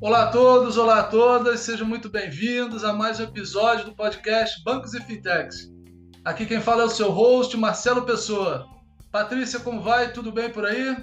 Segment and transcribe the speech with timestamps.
[0.00, 4.62] Olá a todos, olá a todas, sejam muito bem-vindos a mais um episódio do podcast
[4.64, 5.70] Bancos e Fintechs.
[6.24, 8.66] Aqui quem fala é o seu host, Marcelo Pessoa.
[9.10, 10.12] Patrícia, como vai?
[10.12, 10.96] Tudo bem por aí?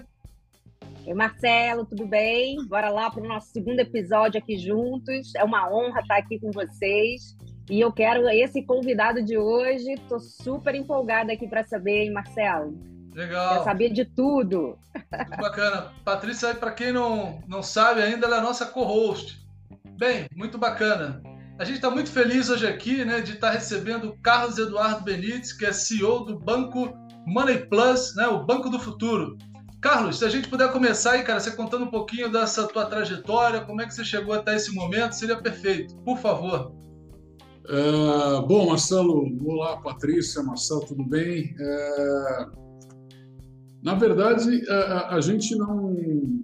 [1.05, 2.57] Oi, Marcelo, tudo bem?
[2.67, 5.35] Bora lá para o nosso segundo episódio aqui juntos.
[5.35, 7.35] É uma honra estar aqui com vocês.
[7.69, 9.91] E eu quero esse convidado de hoje.
[9.93, 12.96] Estou super empolgada aqui para saber, hein, Marcelo?
[13.17, 13.57] Legal.
[13.57, 14.77] Quer saber de tudo.
[14.93, 15.91] Muito bacana.
[16.05, 19.43] Patrícia, para quem não, não sabe ainda, ela é a nossa co-host.
[19.97, 21.19] Bem, muito bacana.
[21.57, 25.03] A gente está muito feliz hoje aqui né, de estar tá recebendo o Carlos Eduardo
[25.03, 26.93] Benites, que é CEO do banco
[27.25, 29.35] Money Plus, né, o Banco do Futuro.
[29.81, 33.61] Carlos, se a gente puder começar aí, cara, você contando um pouquinho dessa tua trajetória,
[33.61, 35.95] como é que você chegou até esse momento, seria perfeito.
[36.03, 36.71] Por favor.
[37.67, 41.55] É, bom, Marcelo, olá, Patrícia, Marcelo, tudo bem?
[41.59, 42.66] É
[43.83, 45.95] na verdade, a, a, gente não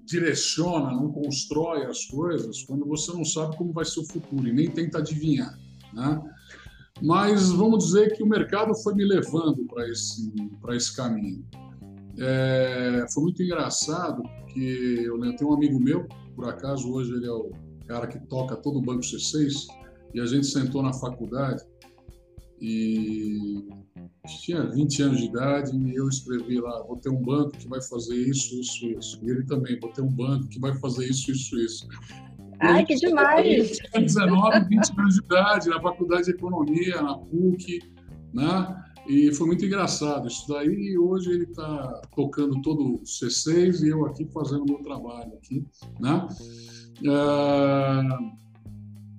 [0.05, 4.53] direciona, não constrói as coisas quando você não sabe como vai ser o futuro e
[4.53, 5.57] nem tenta adivinhar.
[5.93, 6.21] Né?
[7.01, 10.31] Mas vamos dizer que o mercado foi me levando para esse,
[10.69, 11.43] esse caminho.
[12.19, 17.31] É, foi muito engraçado, porque eu tenho um amigo meu, por acaso hoje ele é
[17.31, 17.51] o
[17.87, 19.65] cara que toca todo o Banco C6,
[20.13, 21.63] e a gente sentou na faculdade
[22.61, 23.67] e
[24.27, 27.81] tinha 20 anos de idade e eu escrevi lá, vou ter um banco que vai
[27.81, 29.19] fazer isso, isso, isso.
[29.21, 31.87] E ele também, vou ter um banco que vai fazer isso, isso, isso.
[32.61, 33.77] Ai, que demais!
[33.77, 37.81] Tinha 19, 20 anos de idade, na faculdade de economia, na PUC,
[38.33, 38.83] né?
[39.09, 40.69] E foi muito engraçado isso daí.
[40.69, 45.33] E hoje ele está tocando todo o C6 e eu aqui fazendo o meu trabalho
[45.33, 45.65] aqui,
[45.99, 46.25] né?
[47.01, 48.31] Uh,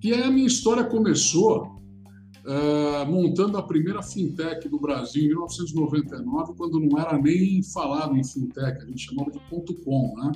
[0.02, 1.73] e aí a minha história começou
[2.44, 8.24] uh, montando a primeira fintech do Brasil em 1999, quando não era nem falado em
[8.24, 10.32] fintech, a gente chamava de ponto .com, né?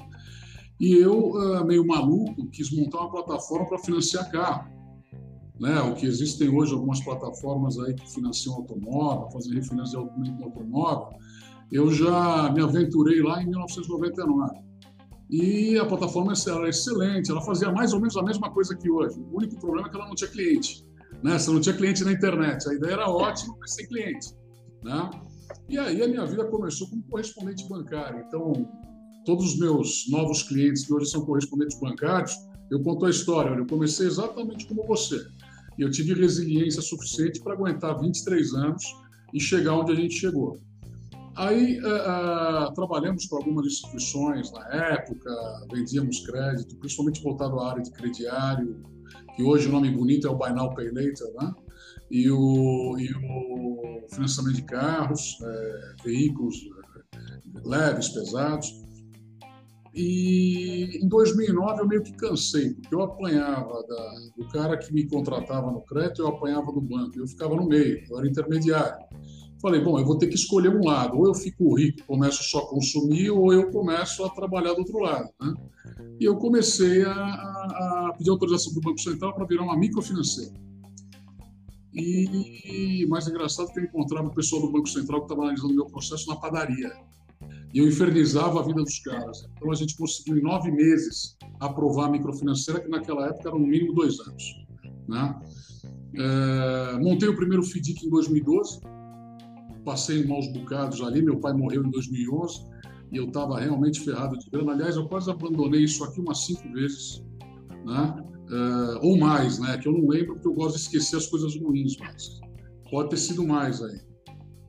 [0.81, 4.71] E eu, uh, meio maluco, quis montar uma plataforma para financiar carro.
[5.59, 5.81] Né?
[5.81, 11.19] O que existem hoje algumas plataformas aí que financiam automóvel, fazem refinanciamento de automóvel.
[11.71, 14.69] Eu já me aventurei lá em 1999.
[15.29, 19.21] E a plataforma era excelente, ela fazia mais ou menos a mesma coisa que hoje.
[19.21, 20.88] O único problema é que ela não tinha cliente.
[21.23, 21.39] Né?
[21.39, 22.69] Você não tinha cliente na internet.
[22.69, 24.29] A ideia era ótima, mas sem cliente.
[24.83, 25.11] Né?
[25.69, 28.25] E aí a minha vida começou como correspondente bancário.
[28.27, 28.69] Então,
[29.25, 32.35] todos os meus novos clientes que hoje são correspondentes bancários,
[32.71, 33.53] eu conto a história.
[33.53, 35.27] Olha, eu comecei exatamente como você.
[35.79, 38.83] E eu tive resiliência suficiente para aguentar 23 anos
[39.33, 40.59] e chegar onde a gente chegou.
[41.37, 45.31] Aí uh, uh, trabalhamos com algumas instituições na época,
[45.73, 48.83] vendíamos crédito, principalmente voltado à área de crediário,
[49.37, 51.53] que hoje o nome bonito é o Buy Now Pay Later, né?
[52.11, 56.57] e, o, e o financiamento de carros, é, veículos
[57.15, 57.19] é,
[57.65, 58.69] leves, pesados.
[59.95, 65.09] E em 2009 eu meio que cansei, porque eu apanhava da, do cara que me
[65.09, 69.08] contratava no crédito, eu apanhava do banco, eu ficava no meio, eu era intermediário.
[69.61, 72.59] Falei, bom, eu vou ter que escolher um lado, ou eu fico rico, começo só
[72.59, 75.29] a consumir, ou eu começo a trabalhar do outro lado.
[75.41, 75.55] Né?
[76.21, 80.53] E eu comecei a, a, pedir autorização do Banco Central para virar uma microfinanceira.
[81.93, 85.77] E mais engraçado que eu encontrava o pessoal do Banco Central que estava analisando o
[85.77, 86.93] meu processo na padaria.
[87.75, 89.49] E eu infernizava a vida dos caras.
[89.57, 93.67] Então a gente conseguiu em nove meses aprovar a microfinanceira, que naquela época era no
[93.67, 94.45] mínimo dois anos.
[95.09, 95.41] Né?
[96.15, 98.81] É, montei o primeiro FDIC em 2012,
[99.89, 101.23] passei maus bocados ali.
[101.23, 102.61] Meu pai morreu em 2011
[103.11, 104.73] e eu estava realmente ferrado de grana.
[104.73, 107.25] Aliás, eu quase abandonei isso aqui umas cinco vezes,
[107.87, 108.23] né?
[108.51, 109.79] Uh, ou mais, né?
[109.79, 112.39] Que eu não lembro porque eu gosto de esquecer as coisas ruins, mas
[112.91, 113.99] pode ter sido mais aí.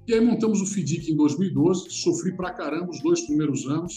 [0.08, 3.94] E aí montamos o FDIC em 2012, sofri pra caramba os dois primeiros anos,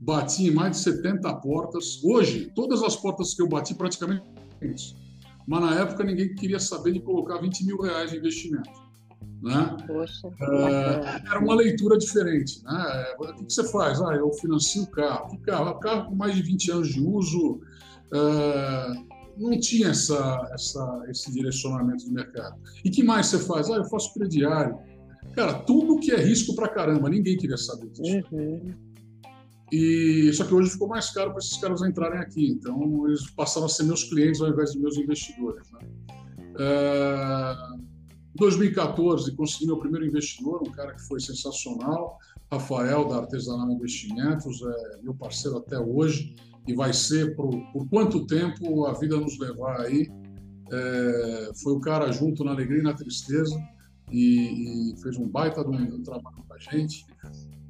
[0.00, 2.02] bati em mais de 70 portas.
[2.02, 4.24] Hoje, todas as portas que eu bati praticamente
[5.46, 8.85] mas na época ninguém queria saber de colocar 20 mil reais de investimento.
[9.46, 9.76] Né?
[9.86, 12.62] Poxa, uh, era uma leitura diferente.
[12.64, 13.14] Né?
[13.18, 14.00] O que você faz?
[14.02, 15.34] Ah, eu financio o carro.
[15.34, 17.60] O carro, o carro com mais de 20 anos de uso
[19.38, 22.56] não tinha essa, essa, esse direcionamento de mercado.
[22.84, 23.70] E que mais você faz?
[23.70, 24.78] Ah, eu faço crediário.
[25.34, 28.26] Cara, tudo que é risco pra caramba, ninguém queria saber disso.
[28.32, 28.74] Uhum.
[29.70, 32.52] E, só que hoje ficou mais caro para esses caras entrarem aqui.
[32.52, 35.70] Então, eles passaram a ser meus clientes ao invés de meus investidores.
[35.72, 35.80] Né?
[36.54, 37.85] Uh,
[38.36, 42.18] em 2014, consegui meu primeiro investidor, um cara que foi sensacional,
[42.52, 46.36] Rafael, da Artesanal Investimentos, é meu parceiro até hoje,
[46.68, 50.06] e vai ser por, por quanto tempo a vida nos levar aí.
[50.70, 53.56] É, foi o cara junto na alegria e na tristeza,
[54.12, 57.06] e, e fez um baita um, trabalho com a gente.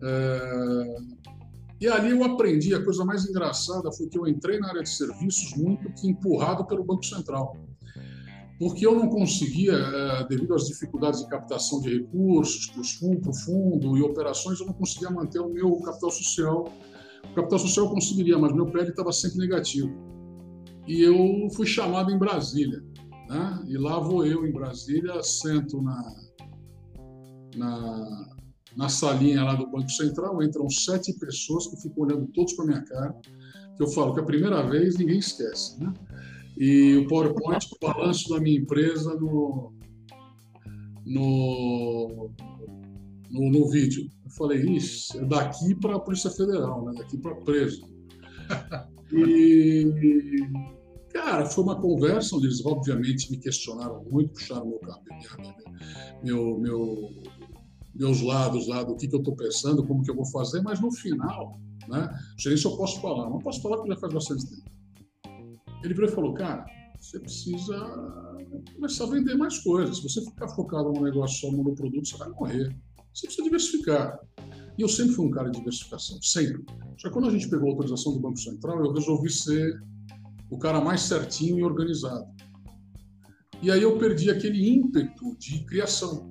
[0.02, 0.96] É,
[1.80, 4.88] E ali eu aprendi, a coisa mais engraçada foi que eu entrei na área de
[4.88, 7.56] serviços muito empurrado pelo Banco Central.
[8.58, 13.98] Porque eu não conseguia, eh, devido às dificuldades de captação de recursos para o fundo
[13.98, 16.72] e operações, eu não conseguia manter o meu capital social.
[17.30, 19.92] O capital social eu conseguiria, mas meu PL estava sempre negativo.
[20.86, 22.82] E eu fui chamado em Brasília.
[23.28, 23.64] Né?
[23.68, 26.14] E lá vou eu em Brasília, sento na,
[27.56, 28.26] na,
[28.74, 32.82] na salinha lá do Banco Central, entram sete pessoas que ficam olhando todos para minha
[32.82, 33.14] cara,
[33.76, 35.92] que eu falo que a primeira vez ninguém esquece, né?
[36.56, 39.72] E o PowerPoint, o balanço da minha empresa no,
[41.04, 42.30] no,
[43.30, 44.08] no, no vídeo.
[44.24, 46.92] Eu falei, isso é daqui para a Polícia Federal, né?
[46.96, 47.82] daqui para preso.
[49.12, 49.84] E,
[51.12, 55.54] cara, foi uma conversa onde eles, obviamente, me questionaram muito, puxaram meu cabelo,
[56.24, 57.10] meu, meu,
[57.94, 60.80] meus lados lá do que, que eu estou pensando, como que eu vou fazer, mas
[60.80, 61.58] no final,
[61.88, 62.08] né?
[62.44, 64.65] Não eu posso falar, não posso falar porque já faz bastante tempo.
[65.86, 66.66] Ele virou e falou, cara,
[67.00, 67.78] você precisa
[68.74, 69.98] começar a vender mais coisas.
[69.98, 72.76] Se você ficar focado num negócio só no produto, você vai morrer.
[73.14, 74.18] Você precisa diversificar.
[74.76, 76.64] E eu sempre fui um cara de diversificação, sempre.
[76.98, 79.80] Só que quando a gente pegou a autorização do Banco Central, eu resolvi ser
[80.50, 82.26] o cara mais certinho e organizado.
[83.62, 86.28] E aí eu perdi aquele ímpeto de criação.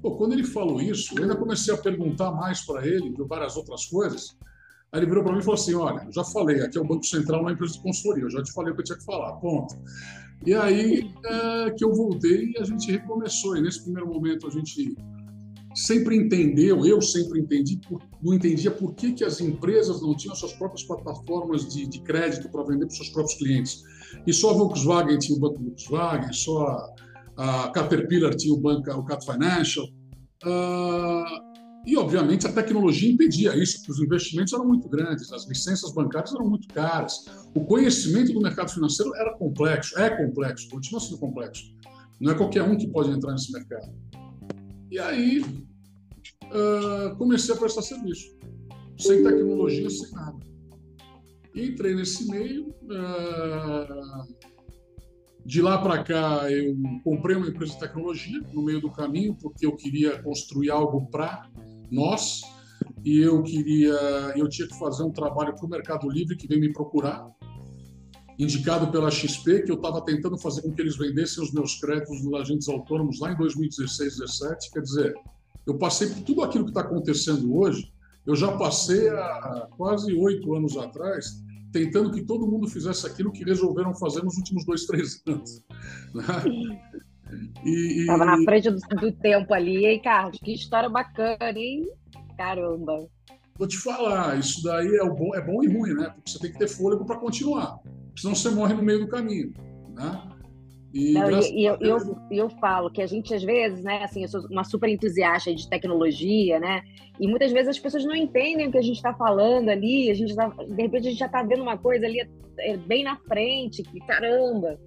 [0.00, 3.56] Pô, quando ele falou isso, eu ainda comecei a perguntar mais para ele de várias
[3.56, 4.36] outras coisas.
[4.96, 7.04] Aí ele virou para mim e falou assim: Olha, já falei, aqui é o Banco
[7.04, 9.32] Central, não empresa de consultoria, eu já te falei o que eu tinha que falar,
[9.34, 9.76] ponto.
[10.46, 13.58] E aí é, que eu voltei e a gente recomeçou.
[13.58, 14.96] E nesse primeiro momento a gente
[15.74, 17.78] sempre entendeu, eu sempre entendi,
[18.22, 22.48] não entendia por que, que as empresas não tinham suas próprias plataformas de, de crédito
[22.48, 23.82] para vender para seus próprios clientes.
[24.26, 26.68] E só a Volkswagen tinha o banco Volkswagen, só
[27.36, 29.84] a, a Caterpillar tinha o banco, o Cat Financial.
[30.42, 31.45] Uh,
[31.86, 36.34] e, obviamente, a tecnologia impedia isso, porque os investimentos eram muito grandes, as licenças bancárias
[36.34, 41.72] eram muito caras, o conhecimento do mercado financeiro era complexo, é complexo, continua sendo complexo.
[42.20, 43.94] Não é qualquer um que pode entrar nesse mercado.
[44.90, 48.36] E aí, uh, comecei a prestar serviço,
[48.98, 50.40] sem tecnologia, sem nada.
[51.54, 52.74] Entrei nesse meio.
[52.82, 54.34] Uh,
[55.44, 59.64] de lá para cá, eu comprei uma empresa de tecnologia no meio do caminho, porque
[59.64, 61.48] eu queria construir algo para
[61.90, 62.40] nós
[63.04, 63.92] e eu queria,
[64.36, 67.30] eu tinha que fazer um trabalho para o Mercado Livre que veio me procurar,
[68.38, 72.20] indicado pela XP, que eu estava tentando fazer com que eles vendessem os meus créditos
[72.22, 74.70] dos agentes autônomos lá em 2016, 2017.
[74.72, 75.14] Quer dizer,
[75.66, 77.92] eu passei por tudo aquilo que está acontecendo hoje.
[78.26, 83.44] Eu já passei há quase oito anos atrás tentando que todo mundo fizesse aquilo que
[83.44, 85.62] resolveram fazer nos últimos dois, três anos.
[86.14, 86.24] Né?
[87.64, 90.38] Estava na frente do, do, tempo ali, hein, Carlos?
[90.38, 91.86] Que história bacana, hein?
[92.36, 93.08] Caramba.
[93.58, 96.10] Vou te falar, isso daí é, bom, é bom e ruim, né?
[96.10, 97.78] Porque você tem que ter fôlego para continuar.
[98.16, 99.52] Senão você morre no meio do caminho,
[99.94, 100.22] né?
[100.92, 101.98] E, Não, e, e eu, eu,
[102.30, 105.68] eu, falo que a gente, às vezes, né, assim, eu sou uma super entusiasta de
[105.68, 106.82] tecnologia, né,
[107.20, 110.14] e muitas vezes as pessoas não entendem o que a gente está falando ali, a
[110.14, 112.26] gente tá, de repente a gente já está vendo uma coisa ali
[112.58, 114.78] é, bem na frente, que caramba,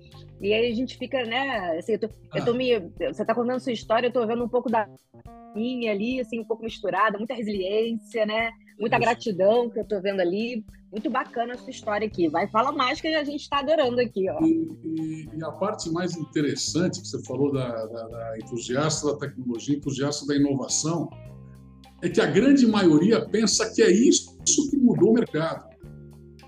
[0.42, 2.40] e aí a gente fica, né, assim, eu tô, ah.
[2.40, 2.56] eu tô ah.
[2.56, 4.88] me, você está contando sua história, eu tô vendo um pouco da
[5.56, 9.06] minha ali, assim, um pouco misturada, muita resiliência, né, muita Isso.
[9.06, 13.08] gratidão que eu tô vendo ali, muito bacana essa história aqui, vai, fala mais que
[13.08, 14.44] a gente está adorando aqui, ó.
[14.44, 19.18] E, e, e, a parte mais interessante que você falou da, da, da entusiasta da
[19.18, 21.10] tecnologia, entusiasta da inovação,
[22.02, 24.38] é que a grande maioria pensa que é isso
[24.70, 25.68] que mudou o mercado.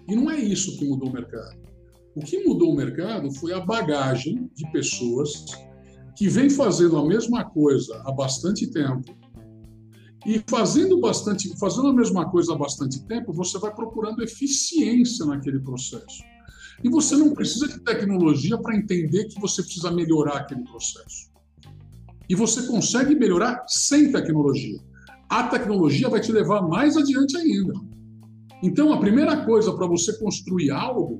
[0.08, 1.61] E não é isso que mudou o mercado.
[2.16, 5.46] O que mudou o mercado foi a bagagem de pessoas
[6.16, 9.16] que vem fazendo a mesma coisa há bastante tempo.
[10.26, 15.60] E fazendo bastante, fazendo a mesma coisa há bastante tempo, você vai procurando eficiência naquele
[15.60, 16.22] processo.
[16.84, 21.32] E você não precisa de tecnologia para entender que você precisa melhorar aquele processo.
[22.28, 24.80] E você consegue melhorar sem tecnologia.
[25.30, 27.74] A tecnologia vai te levar mais adiante ainda.
[28.62, 31.20] Então, a primeira coisa para você construir algo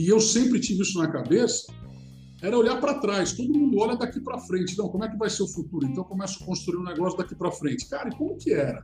[0.00, 1.70] e eu sempre tive isso na cabeça,
[2.42, 3.34] era olhar para trás.
[3.34, 4.72] Todo mundo olha daqui para frente.
[4.72, 5.84] Então, como é que vai ser o futuro?
[5.84, 7.86] Então, eu começo a construir um negócio daqui para frente.
[7.86, 8.82] Cara, e como que era?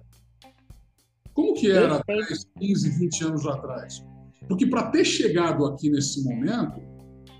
[1.33, 4.05] Como que era 10, 15, 20 anos atrás?
[4.47, 6.83] Porque para ter chegado aqui nesse momento,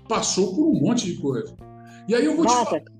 [0.09, 1.55] passou por um monte de coisa.
[2.07, 2.79] E aí eu vou Nossa.
[2.79, 2.97] te falar.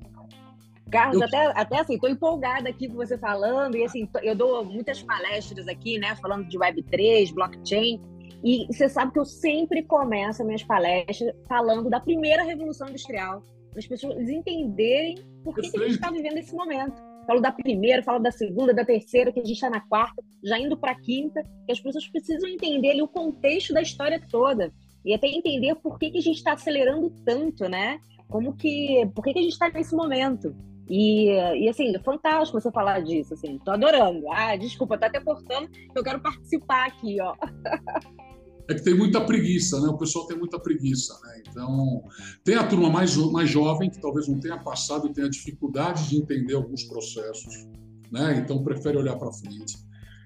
[0.92, 1.28] Carlos, eu...
[1.28, 5.68] até, até assim, estou empolgada aqui com você falando, e assim, eu dou muitas palestras
[5.68, 8.00] aqui, né, falando de Web3, blockchain,
[8.44, 13.42] e você sabe que eu sempre começo minhas palestras falando da primeira revolução industrial,
[13.72, 17.02] para as pessoas entenderem por que, que a gente está vivendo esse momento.
[17.26, 20.58] falo da primeira, falo da segunda, da terceira, que a gente está na quarta, já
[20.60, 24.72] indo para a quinta, que as pessoas precisam entender ali, o contexto da história toda
[25.04, 28.00] e até entender por que, que a gente está acelerando tanto, né?
[28.28, 30.56] Como que, por que, que a gente está nesse momento?
[30.90, 34.26] E, e assim, é fantástico você falar disso, assim, tô adorando.
[34.32, 37.36] Ah, desculpa, tá até cortando, eu quero participar aqui, ó.
[38.70, 39.88] É que tem muita preguiça, né?
[39.88, 41.42] O pessoal tem muita preguiça, né?
[41.48, 42.04] Então,
[42.44, 46.18] tem a turma mais, mais jovem, que talvez não tenha passado e tenha dificuldade de
[46.18, 47.68] entender alguns processos,
[48.12, 48.38] né?
[48.44, 49.78] Então, prefere olhar para frente.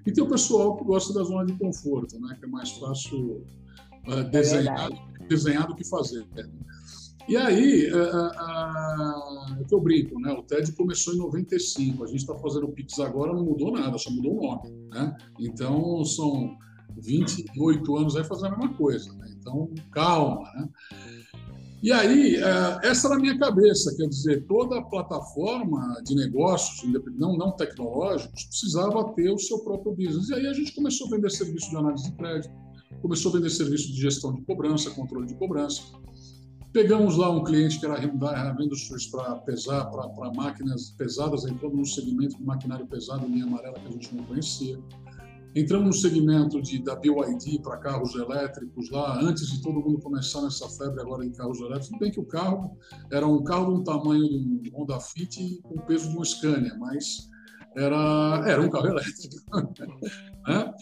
[0.06, 2.36] E tem o pessoal que gosta da zona de conforto, né?
[2.40, 3.46] Que é mais fácil
[4.08, 6.26] uh, desenhar, é desenhar do que fazer.
[6.36, 6.50] Né?
[7.30, 10.32] E aí, é, é, é, que eu brinco, né?
[10.34, 13.98] O TED começou em 95, a gente está fazendo o Pix agora, não mudou nada,
[14.00, 15.16] só mudou o nome, né?
[15.40, 16.58] Então, são
[16.98, 19.34] 28 anos aí fazendo a mesma coisa, né?
[19.40, 20.70] Então, calma, né?
[21.84, 22.36] E aí,
[22.84, 29.12] essa era a minha cabeça, quer dizer, toda plataforma de negócios, não, não tecnológicos, precisava
[29.16, 30.30] ter o seu próprio business.
[30.30, 32.54] E aí a gente começou a vender serviço de análise de crédito,
[33.02, 35.82] começou a vender serviço de gestão de cobrança, controle de cobrança,
[36.74, 41.86] Pegamos lá um cliente que era Hyundai Industries para pesar, para máquinas pesadas, entramos no
[41.86, 44.80] segmento de maquinário pesado, linha amarela, que a gente não conhecia.
[45.54, 50.42] Entramos no segmento de, da BYD para carros elétricos lá, antes de todo mundo começar
[50.42, 51.90] nessa febre agora em carros elétricos.
[51.90, 52.78] Tudo bem que o carro
[53.12, 54.30] era um carro de um tamanho
[54.62, 57.30] de um Honda Fit com o peso de um Scania, mas
[57.76, 59.36] era, era um carro elétrico.
[60.48, 60.74] né?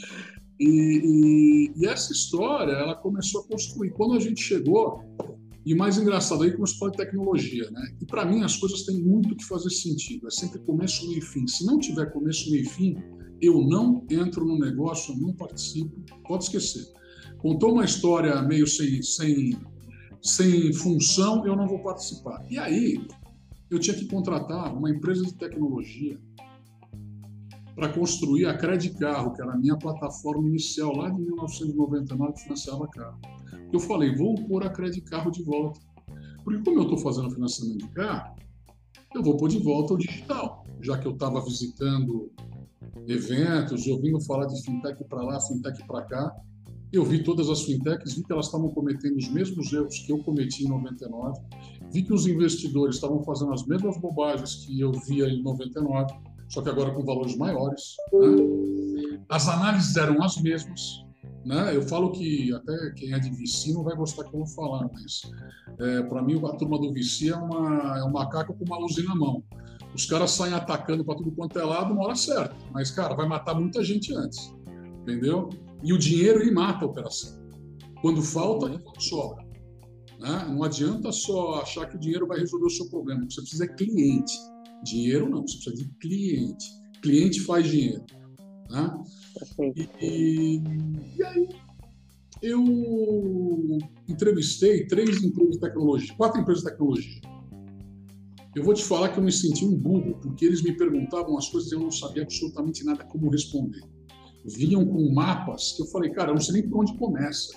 [0.59, 3.91] E, e, e, essa história ela começou a construir.
[3.91, 5.03] Quando a gente chegou,
[5.65, 7.95] e mais engraçado aí começou a falar de tecnologia, né?
[8.01, 10.27] E para mim as coisas têm muito que fazer sentido.
[10.27, 11.47] É sempre começo, meio e fim.
[11.47, 12.97] Se não tiver começo, meio e fim,
[13.41, 16.01] eu não entro no negócio, não participo.
[16.27, 16.85] Pode esquecer.
[17.37, 19.57] Contou uma história meio sem, sem,
[20.21, 22.45] sem função, eu não vou participar.
[22.49, 23.01] E aí
[23.69, 26.19] eu tinha que contratar uma empresa de tecnologia
[27.75, 32.41] para construir a Credit Carro, que era a minha plataforma inicial lá de 1999 que
[32.41, 33.19] financiava carro
[33.71, 35.79] eu falei, vou pôr a crédito carro de volta.
[36.43, 38.35] Porque como eu estou fazendo financiamento de carro,
[39.13, 42.31] eu vou pôr de volta o digital, já que eu estava visitando
[43.07, 46.35] eventos, ouvindo falar de fintech para lá, fintech para cá.
[46.91, 50.23] Eu vi todas as fintechs, vi que elas estavam cometendo os mesmos erros que eu
[50.23, 51.39] cometi em 99,
[51.91, 56.11] vi que os investidores estavam fazendo as mesmas bobagens que eu via em 99,
[56.47, 57.95] só que agora com valores maiores.
[58.11, 59.19] Né?
[59.29, 61.05] As análises eram as mesmas,
[61.45, 61.75] né?
[61.75, 64.89] Eu falo que até quem é de VC não vai gostar que eu vou falar,
[64.91, 65.21] mas
[65.79, 69.07] é, para mim a turma do VC é, uma, é um macaco com uma luzinha
[69.09, 69.43] na mão.
[69.93, 73.27] Os caras saem atacando para tudo quanto é lado na hora certa, mas, cara, vai
[73.27, 74.53] matar muita gente antes,
[75.01, 75.49] entendeu?
[75.83, 77.39] E o dinheiro ele mata a operação.
[78.01, 78.79] Quando falta, uhum.
[78.79, 79.45] quando sobra.
[80.19, 80.47] Né?
[80.49, 83.25] Não adianta só achar que o dinheiro vai resolver o seu problema.
[83.29, 84.33] Você precisa de cliente.
[84.83, 86.65] Dinheiro não, você precisa de cliente.
[87.01, 88.03] Cliente faz dinheiro.
[88.69, 89.03] Né?
[90.01, 90.61] E,
[91.17, 91.49] e aí
[92.41, 93.77] eu
[94.07, 97.21] entrevistei três empresas de tecnologia, quatro empresas de tecnologia.
[98.55, 101.47] Eu vou te falar que eu me senti um burro, porque eles me perguntavam as
[101.49, 103.81] coisas e eu não sabia absolutamente nada como responder.
[104.45, 107.53] Vinham com mapas que eu falei, cara, eu não sei nem por onde começa.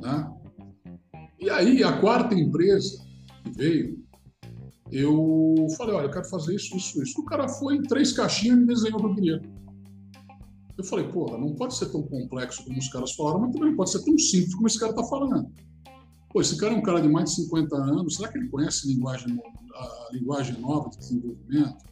[0.00, 0.32] Né?
[1.38, 3.04] E aí, a quarta empresa
[3.44, 3.98] que veio,
[4.90, 7.20] eu falei, olha, eu quero fazer isso, isso, isso.
[7.20, 9.40] O cara foi em três caixinhas e me desenhou o que eu.
[10.78, 13.76] Eu falei, porra, não pode ser tão complexo como os caras falaram, mas também não
[13.76, 15.52] pode ser tão simples como esse cara está falando.
[16.30, 18.86] Pô, esse cara é um cara de mais de 50 anos, será que ele conhece
[18.86, 19.40] a linguagem,
[19.74, 21.84] a linguagem nova de desenvolvimento?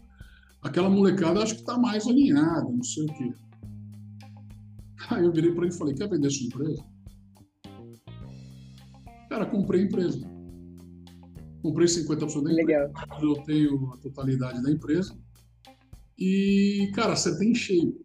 [0.63, 3.33] Aquela molecada acho que está mais alinhada, não sei o quê.
[5.11, 6.85] Aí eu virei para ele e falei, quer vender sua empresa?
[9.29, 10.21] Cara, comprei a empresa.
[11.63, 12.55] Comprei 50% da empresa.
[12.55, 12.91] Legal.
[13.23, 15.17] Eu tenho a totalidade da empresa.
[16.19, 17.97] E, cara, você tem cheio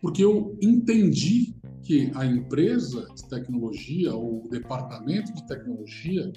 [0.00, 1.54] porque eu entendi
[1.88, 6.30] que a empresa de tecnologia, ou o departamento de tecnologia,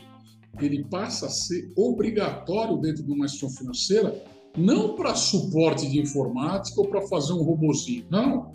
[0.62, 4.24] ele passa a ser obrigatório dentro de uma instituição financeira,
[4.58, 8.54] não para suporte de informática ou para fazer um robozinho, não.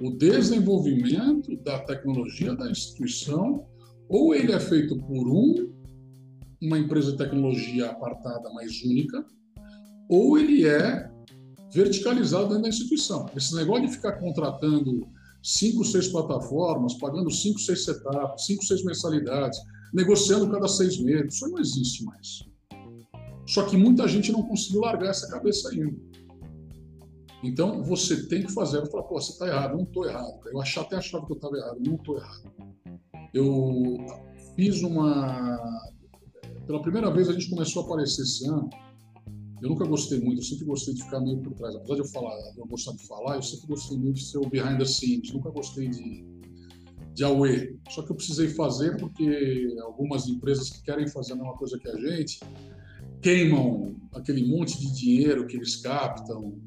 [0.00, 3.66] O desenvolvimento da tecnologia da instituição,
[4.08, 5.74] ou ele é feito por um,
[6.62, 9.22] uma empresa de tecnologia apartada, mais única,
[10.08, 11.06] ou ele é
[11.70, 13.26] verticalizado dentro da instituição.
[13.36, 15.06] Esse negócio de ficar contratando
[15.44, 19.58] cinco, seis plataformas, pagando cinco, seis setups, cinco, seis mensalidades,
[19.92, 22.42] negociando cada seis meses, isso não existe mais.
[23.46, 25.94] Só que muita gente não conseguiu largar essa cabeça ainda.
[27.42, 28.78] Então, você tem que fazer.
[28.78, 29.76] Eu falo, pô, você está errado.
[29.76, 30.40] Não estou errado.
[30.46, 31.78] Eu achava, até achava que eu estava errado.
[31.86, 32.50] Não estou errado.
[33.34, 33.98] Eu
[34.56, 35.58] fiz uma...
[36.66, 38.70] Pela primeira vez, a gente começou a aparecer esse ano
[39.64, 41.74] Eu nunca gostei muito, eu sempre gostei de ficar meio por trás.
[41.74, 44.36] Apesar de eu falar, de eu gostar de falar, eu sempre gostei muito de ser
[44.36, 46.22] o behind the scenes, nunca gostei de,
[47.14, 47.74] de away.
[47.88, 51.88] Só que eu precisei fazer porque algumas empresas que querem fazer a mesma coisa que
[51.88, 52.40] a gente
[53.22, 56.60] queimam aquele monte de dinheiro que eles captam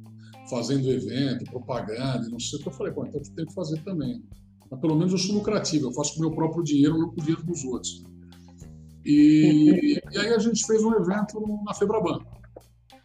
[0.50, 2.68] fazendo evento, propaganda, não sei o que.
[2.68, 4.24] Eu falei, pô, então eu tenho que fazer também.
[4.72, 7.22] Mas pelo menos eu sou lucrativo, eu faço com o meu próprio dinheiro, não com
[7.22, 8.04] o dinheiro dos outros.
[9.06, 12.26] E, e aí a gente fez um evento na Febraban.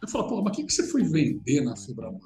[0.03, 2.19] Eu falei, pô, mas o que, que você foi vender na Febraban?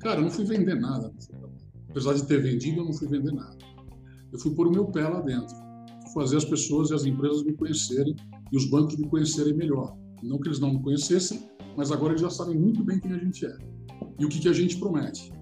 [0.00, 1.56] Cara, eu não fui vender nada na Febraban.
[1.88, 3.56] Apesar de ter vendido, eu não fui vender nada.
[4.30, 5.56] Eu fui pôr o meu pé lá dentro.
[6.12, 8.14] Fazer as pessoas e as empresas me conhecerem
[8.52, 9.96] e os bancos me conhecerem melhor.
[10.22, 13.18] Não que eles não me conhecessem, mas agora eles já sabem muito bem quem a
[13.18, 13.56] gente é
[14.18, 15.32] e o que, que a gente promete.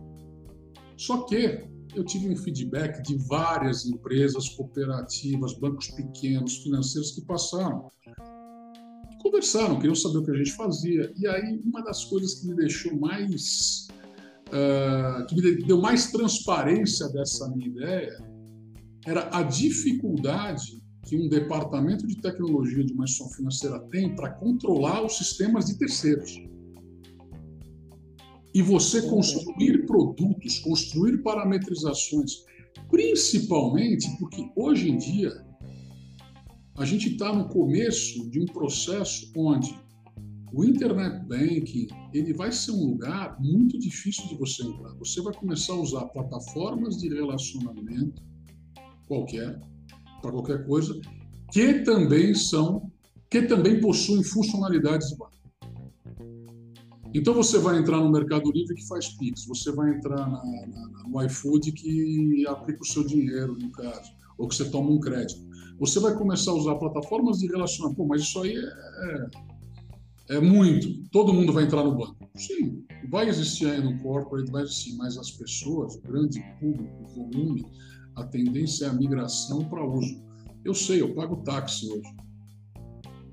[0.97, 7.89] Só que eu tive um feedback de várias empresas cooperativas, bancos pequenos, financeiros que passaram,
[9.23, 11.13] conversaram, queriam saber o que a gente fazia.
[11.17, 13.89] E aí, uma das coisas que me deixou mais.
[14.49, 18.19] Uh, que me deu mais transparência dessa minha ideia
[19.07, 25.05] era a dificuldade que um departamento de tecnologia de uma instituição financeira tem para controlar
[25.05, 26.37] os sistemas de terceiros.
[28.53, 32.45] E você construir produtos, construir parametrizações,
[32.91, 35.33] principalmente porque hoje em dia
[36.81, 39.79] a gente está no começo de um processo onde
[40.51, 44.95] o internet banking ele vai ser um lugar muito difícil de você entrar.
[44.95, 48.23] Você vai começar a usar plataformas de relacionamento
[49.07, 49.61] qualquer
[50.23, 50.99] para qualquer coisa
[51.53, 52.91] que também são
[53.29, 55.39] que também possuem funcionalidades de banco.
[57.13, 61.09] Então você vai entrar no Mercado Livre que faz Pix, você vai entrar na, na,
[61.09, 65.50] no iFood que aplica o seu dinheiro, no caso, ou que você toma um crédito.
[65.81, 67.97] Você vai começar a usar plataformas de relacionamento.
[67.97, 71.09] Pô, mas isso aí é, é, é muito.
[71.11, 72.17] Todo mundo vai entrar no banco.
[72.37, 77.09] Sim, vai existir aí no corporate, vai existir, mas as pessoas, o grande público, o
[77.09, 77.67] volume,
[78.15, 80.23] a tendência é a migração para uso.
[80.65, 82.15] Eu sei, eu pago táxi hoje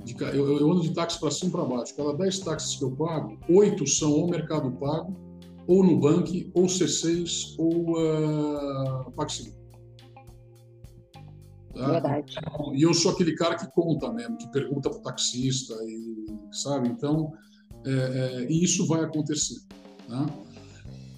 [0.07, 1.95] de, eu, eu, ando de táxi para cima e para baixo.
[1.95, 5.15] Cada 10 táxis que eu pago, 8 são ou Mercado Pago,
[5.67, 9.57] ou Nubank, ou C6, ou uh, PagSeguro.
[11.77, 11.91] Tá?
[11.91, 12.35] Verdade.
[12.73, 16.89] E eu sou aquele cara que conta mesmo, que pergunta para o taxista, e, sabe?
[16.89, 17.31] Então,
[17.85, 19.59] é, é, e isso vai acontecer.
[20.07, 20.25] Tá?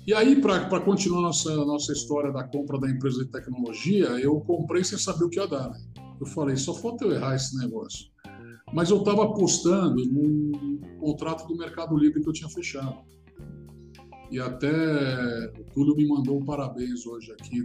[0.05, 4.83] E aí, para continuar nossa nossa história da compra da empresa de tecnologia, eu comprei
[4.83, 5.69] sem saber o que ia dar.
[5.69, 5.79] Né?
[6.19, 8.09] Eu falei, só falta eu errar esse negócio.
[8.73, 12.97] Mas eu estava apostando num contrato do Mercado Livre que eu tinha fechado.
[14.31, 14.69] E até
[15.59, 17.61] o Túlio me mandou um parabéns hoje aqui,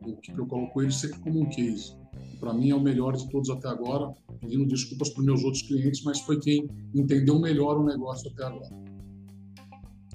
[0.00, 1.96] no, que eu coloco ele sempre como um case.
[2.40, 6.02] Para mim é o melhor de todos até agora, pedindo desculpas para meus outros clientes,
[6.04, 8.70] mas foi quem entendeu melhor o negócio até agora.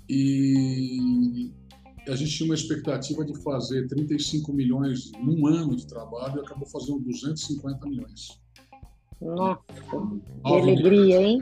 [0.09, 1.51] E
[2.07, 6.67] a gente tinha uma expectativa de fazer 35 milhões num ano de trabalho e acabou
[6.67, 8.41] fazendo 250 milhões.
[9.21, 9.95] Nossa, que
[10.43, 11.41] alegria, hein?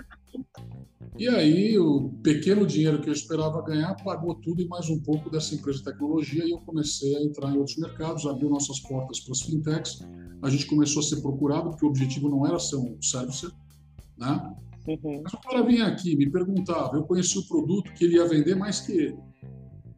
[1.17, 5.29] E aí, o pequeno dinheiro que eu esperava ganhar pagou tudo e mais um pouco
[5.29, 9.19] dessa empresa de tecnologia e eu comecei a entrar em outros mercados, abriu nossas portas
[9.19, 9.99] para as fintechs.
[10.41, 13.51] A gente começou a ser procurado, porque o objetivo não era ser um servicer,
[14.17, 14.55] né?
[14.87, 15.21] Uhum.
[15.23, 18.55] Mas o cara vinha aqui, me perguntava, eu conhecia o produto que ele ia vender
[18.55, 19.17] mais que ele.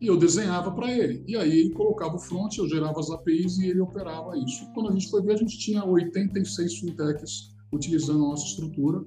[0.01, 1.23] E eu desenhava para ele.
[1.25, 4.69] E aí ele colocava o front, eu gerava as APIs e ele operava isso.
[4.73, 9.03] Quando a gente foi ver, a gente tinha 86 fintechs utilizando a nossa estrutura,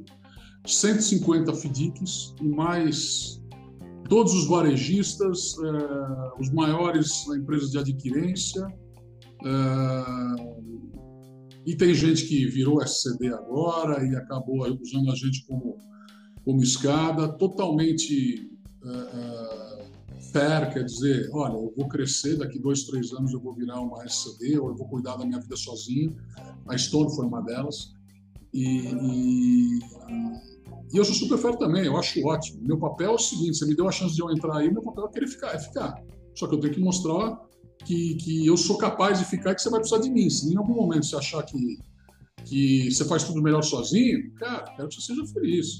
[0.66, 3.40] 150 FDICs e mais
[4.08, 8.66] todos os varejistas, eh, os maiores empresas de adquirência,
[9.44, 10.66] eh,
[11.66, 15.76] e tem gente que virou SCD agora e acabou usando a gente como,
[16.44, 18.50] como escada, totalmente
[18.84, 19.86] eh,
[20.32, 24.04] fair, quer dizer, olha, eu vou crescer, daqui dois, três anos eu vou virar uma
[24.04, 26.16] SCD, ou eu vou cuidar da minha vida sozinho.
[26.68, 27.94] A Stone foi uma delas.
[28.52, 29.78] E, e,
[30.96, 32.60] e, eu sou super fã também, eu acho ótimo.
[32.62, 34.82] Meu papel é o seguinte: você me deu a chance de eu entrar aí, meu
[34.82, 36.02] papel é querer ficar, é ficar.
[36.34, 37.38] Só que eu tenho que mostrar
[37.84, 40.28] que, que eu sou capaz de ficar e que você vai precisar de mim.
[40.28, 41.78] Se em algum momento você achar que,
[42.44, 45.78] que você faz tudo melhor sozinho, cara, quero que você seja feliz.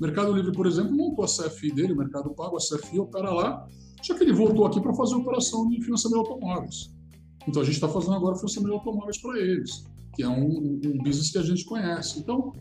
[0.00, 3.66] Mercado Livre, por exemplo, montou a CFI dele, o Mercado Pago, a CFI opera lá,
[4.02, 6.94] só que ele voltou aqui para fazer operação de financiamento de automóveis.
[7.48, 9.84] Então a gente está fazendo agora financiamento de automóveis para eles
[10.16, 12.18] que é um, um business que a gente conhece.
[12.18, 12.54] Então,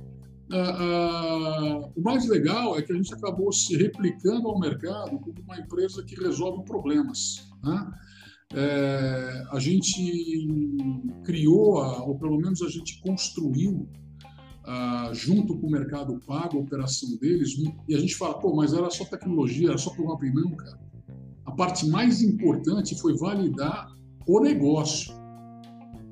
[0.51, 5.35] uh, uh, o mais legal é que a gente acabou se replicando ao mercado como
[5.45, 7.47] uma empresa que resolve problemas.
[7.63, 7.91] Né?
[8.53, 10.47] É, a gente
[11.23, 13.89] criou, a, ou pelo menos a gente construiu
[14.67, 17.55] ah, junto com o mercado pago, a operação deles,
[17.87, 20.33] e a gente fala, pô, mas era só tecnologia, era só programar.
[20.33, 20.79] Não, cara.
[21.45, 23.93] A parte mais importante foi validar
[24.25, 25.13] o negócio.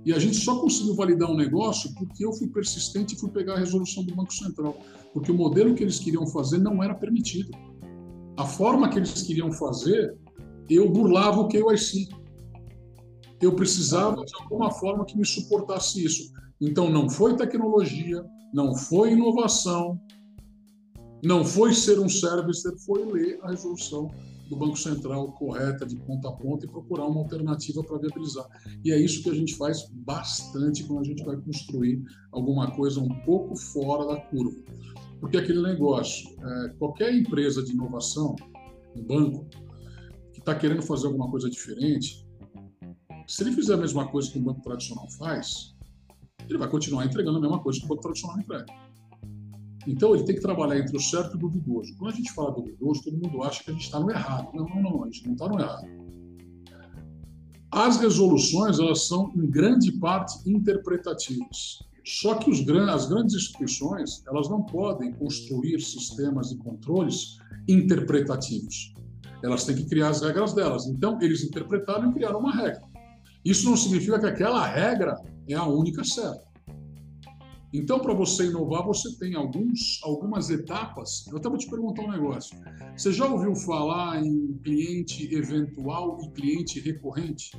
[0.06, 3.54] E a gente só conseguiu validar um negócio porque eu fui persistente e fui pegar
[3.54, 4.78] a resolução do Banco Central.
[5.14, 7.52] Porque o modelo que eles queriam fazer não era permitido.
[8.36, 10.18] A forma que eles queriam fazer,
[10.70, 12.10] eu burlava o KYC.
[13.42, 16.32] Eu precisava de alguma forma que me suportasse isso.
[16.60, 20.00] Então, não foi tecnologia, não foi inovação,
[21.24, 24.10] não foi ser um service, foi ler a resolução
[24.50, 28.48] do Banco Central correta de ponta a ponta e procurar uma alternativa para viabilizar.
[28.84, 33.00] E é isso que a gente faz bastante quando a gente vai construir alguma coisa
[33.00, 34.62] um pouco fora da curva.
[35.20, 38.36] Porque aquele negócio, é, qualquer empresa de inovação,
[38.96, 39.46] um banco,
[40.34, 42.28] que está querendo fazer alguma coisa diferente,
[43.28, 45.74] se ele fizer a mesma coisa que um banco tradicional faz,
[46.50, 48.66] ele vai continuar entregando a mesma coisa que o banco tradicional entrega.
[49.88, 51.96] Então, ele tem que trabalhar entre o certo e o duvidoso.
[51.98, 54.50] Quando a gente fala duvidoso, todo mundo acha que a gente está no errado.
[54.54, 55.88] Não, não, não, a gente não está no errado.
[57.72, 61.80] As resoluções, elas são, em grande parte, interpretativas.
[62.06, 68.94] Só que os, as grandes instituições, elas não podem construir sistemas de controles interpretativos.
[69.44, 70.86] Elas têm que criar as regras delas.
[70.86, 72.84] Então, eles interpretaram e criaram uma regra.
[73.44, 75.16] Isso não significa que aquela regra
[75.48, 76.53] é a única certa.
[77.74, 81.26] Então, para você inovar, você tem alguns, algumas etapas.
[81.32, 82.56] Eu até vou te perguntar um negócio.
[82.96, 87.52] Você já ouviu falar em cliente eventual e cliente recorrente?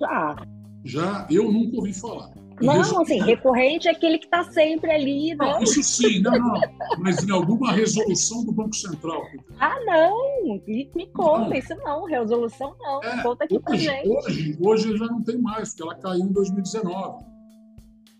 [0.00, 0.36] Já.
[0.84, 1.28] Já?
[1.30, 2.32] Eu nunca ouvi falar.
[2.60, 5.36] Não, assim, recorrente é aquele que está sempre ali, né?
[5.38, 6.60] Não, isso sim, não, não.
[6.98, 9.22] Mas em alguma resolução do Banco Central.
[9.58, 11.54] Ah, não, me, me conta, não.
[11.54, 14.08] isso não, resolução não, é, conta aqui hoje, pra gente.
[14.08, 17.39] Hoje, hoje já não tem mais, porque ela caiu em 2019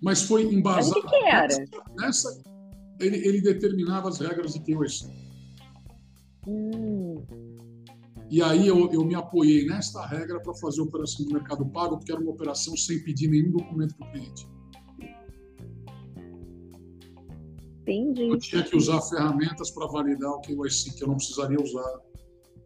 [0.02, 1.00] mas foi embasado.
[1.02, 1.66] Mas o que, que era?
[1.96, 2.42] Nessa,
[3.00, 5.08] ele, ele, determinava as regras de KYC.
[6.46, 7.22] Hum.
[8.30, 11.96] E aí eu, eu me apoiei nesta regra para fazer a operação do Mercado Pago,
[11.98, 14.48] porque era uma operação sem pedir nenhum documento para o cliente.
[17.82, 18.28] Entendi.
[18.28, 22.00] Eu tinha que usar ferramentas para validar o KYC, que eu não precisaria usar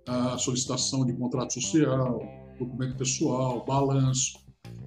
[0.07, 2.21] a solicitação de contrato social,
[2.59, 4.39] documento pessoal, balanço.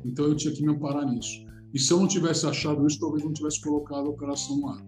[0.05, 1.46] Então eu tinha que me amparar nisso.
[1.73, 4.82] E se eu não tivesse achado isso, talvez não tivesse colocado a operação lá.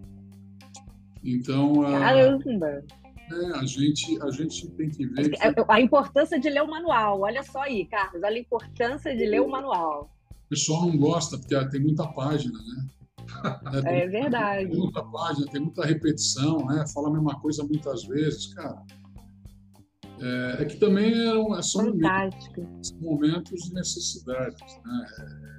[1.23, 2.83] Então, Caramba!
[3.31, 5.29] É, a gente, a gente tem que ver.
[5.29, 5.37] Que...
[5.67, 7.21] A importância de ler o manual.
[7.21, 10.11] Olha só aí, Carlos, olha a importância de ler o manual.
[10.45, 12.87] O pessoal não gosta, porque tem muita página, né?
[13.85, 14.69] É, é verdade.
[14.69, 16.85] Tem muita página, tem muita repetição, né?
[16.91, 18.81] Fala a mesma coisa muitas vezes, cara.
[20.21, 25.58] É, é que também é, são momentos, momentos de necessidades, né?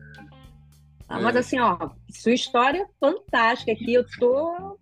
[1.10, 3.94] Ah, mas assim, ó, sua história é fantástica aqui.
[3.94, 4.78] Eu tô,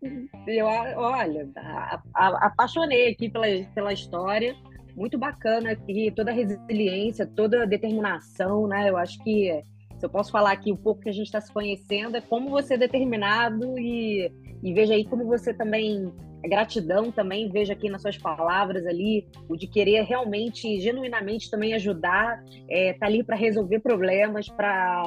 [0.46, 4.54] eu, olha, a, a, apaixonei aqui pela, pela história.
[4.94, 8.90] Muito bacana aqui, toda a resiliência, toda a determinação, né?
[8.90, 9.62] Eu acho que
[9.98, 12.50] se eu posso falar aqui um pouco que a gente está se conhecendo, é como
[12.50, 14.30] você é determinado e,
[14.62, 16.12] e veja aí como você também
[16.44, 21.74] a gratidão também, vejo aqui nas suas palavras ali, o de querer realmente, genuinamente também
[21.74, 25.02] ajudar, é, tá ali para resolver problemas, para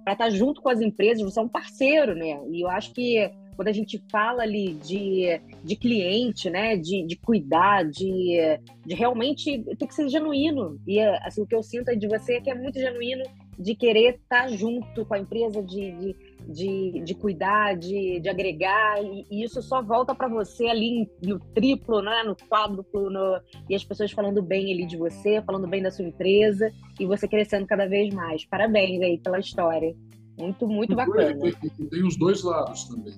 [0.00, 2.40] estar tá junto com as empresas, você é um parceiro, né?
[2.50, 7.16] E eu acho que quando a gente fala ali de, de cliente, né, de, de
[7.16, 8.36] cuidar, de,
[8.84, 10.78] de realmente tem que ser genuíno.
[10.86, 13.24] E assim, o que eu sinto de você é que é muito genuíno
[13.58, 16.14] de querer estar tá junto com a empresa, de, de
[16.46, 21.38] de, de cuidar, de, de agregar, e, e isso só volta para você ali no
[21.54, 25.82] triplo, né, no quádruplo, no, e as pessoas falando bem ali de você, falando bem
[25.82, 28.44] da sua empresa, e você crescendo cada vez mais.
[28.46, 29.94] Parabéns aí pela história.
[30.38, 31.38] Muito, muito bacana.
[31.38, 33.14] Tem, tem os dois lados também.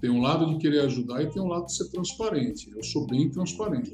[0.00, 2.70] Tem um lado de querer ajudar e tem um lado de ser transparente.
[2.74, 3.92] Eu sou bem transparente.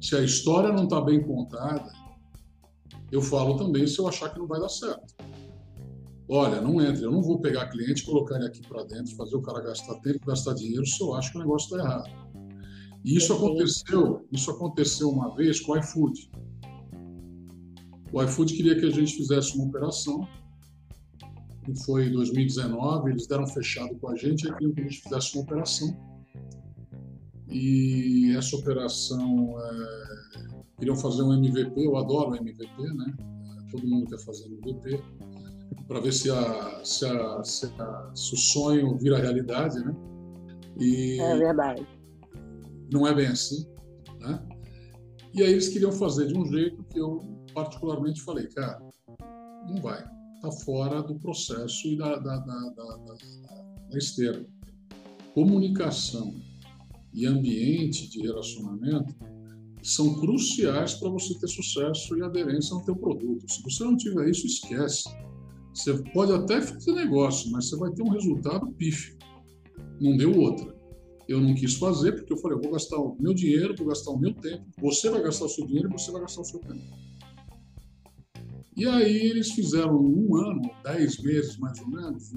[0.00, 1.90] Se a história não está bem contada,
[3.10, 5.14] eu falo também se eu achar que não vai dar certo.
[6.28, 9.42] Olha, não entre, eu não vou pegar cliente, colocar ele aqui para dentro, fazer o
[9.42, 12.10] cara gastar tempo, gastar dinheiro, se eu acho que o negócio está errado.
[13.04, 16.28] E isso aconteceu, isso aconteceu uma vez com o iFood.
[18.12, 20.26] O iFood queria que a gente fizesse uma operação,
[21.64, 25.02] que foi em 2019, eles deram fechado com a gente, e queriam que a gente
[25.02, 25.96] fizesse uma operação.
[27.48, 30.46] E essa operação, é,
[30.78, 33.14] queriam fazer um MVP, eu adoro MVP, né?
[33.70, 35.00] Todo mundo quer fazer MVP
[35.86, 39.94] para ver se, a, se, a, se, a, se, o sonho vira realidade, né?
[40.78, 41.86] E é verdade.
[42.92, 43.66] Não é bem assim,
[44.20, 44.46] né?
[45.34, 47.20] E aí eles queriam fazer de um jeito que eu
[47.54, 48.80] particularmente falei, cara,
[49.68, 50.04] não vai.
[50.36, 52.96] está fora do processo e da, da, da, da,
[53.90, 54.46] da esteira.
[55.34, 56.34] Comunicação
[57.12, 59.14] e ambiente de relacionamento
[59.82, 63.50] são cruciais para você ter sucesso e aderência no teu produto.
[63.50, 65.04] Se você não tiver isso, esquece.
[65.76, 69.14] Você pode até fazer negócio, mas você vai ter um resultado pífio.
[70.00, 70.74] Não deu outra.
[71.28, 74.12] Eu não quis fazer porque eu falei, eu vou gastar o meu dinheiro, vou gastar
[74.12, 74.64] o meu tempo.
[74.80, 76.82] Você vai gastar o seu dinheiro e você vai gastar o seu tempo.
[78.74, 82.32] E aí eles fizeram um ano, dez meses mais ou menos,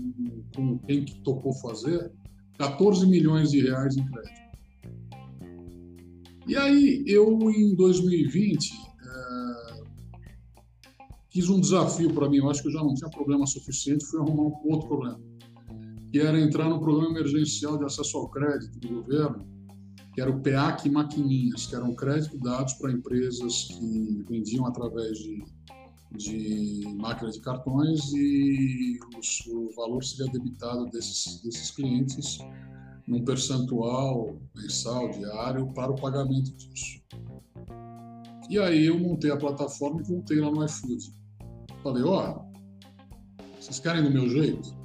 [0.53, 2.11] com quem que topou fazer,
[2.57, 4.49] 14 milhões de reais em crédito.
[6.45, 8.88] E aí eu, em 2020, é,
[11.29, 14.19] quis um desafio para mim, eu acho que eu já não tinha problema suficiente, fui
[14.19, 15.19] arrumar um outro problema,
[16.11, 19.47] que era entrar no programa emergencial de acesso ao crédito do governo,
[20.13, 25.43] que era o PEAC Maquininhas, que eram crédito dados para empresas que vendiam através de
[26.11, 32.39] de máquina de cartões e os, o valor seria debitado desses, desses clientes
[33.07, 37.01] num percentual mensal, diário, para o pagamento disso.
[38.49, 41.18] E aí eu montei a plataforma e voltei lá no iFood.
[41.83, 42.49] Falei, ó, oh,
[43.59, 44.77] vocês querem do meu jeito?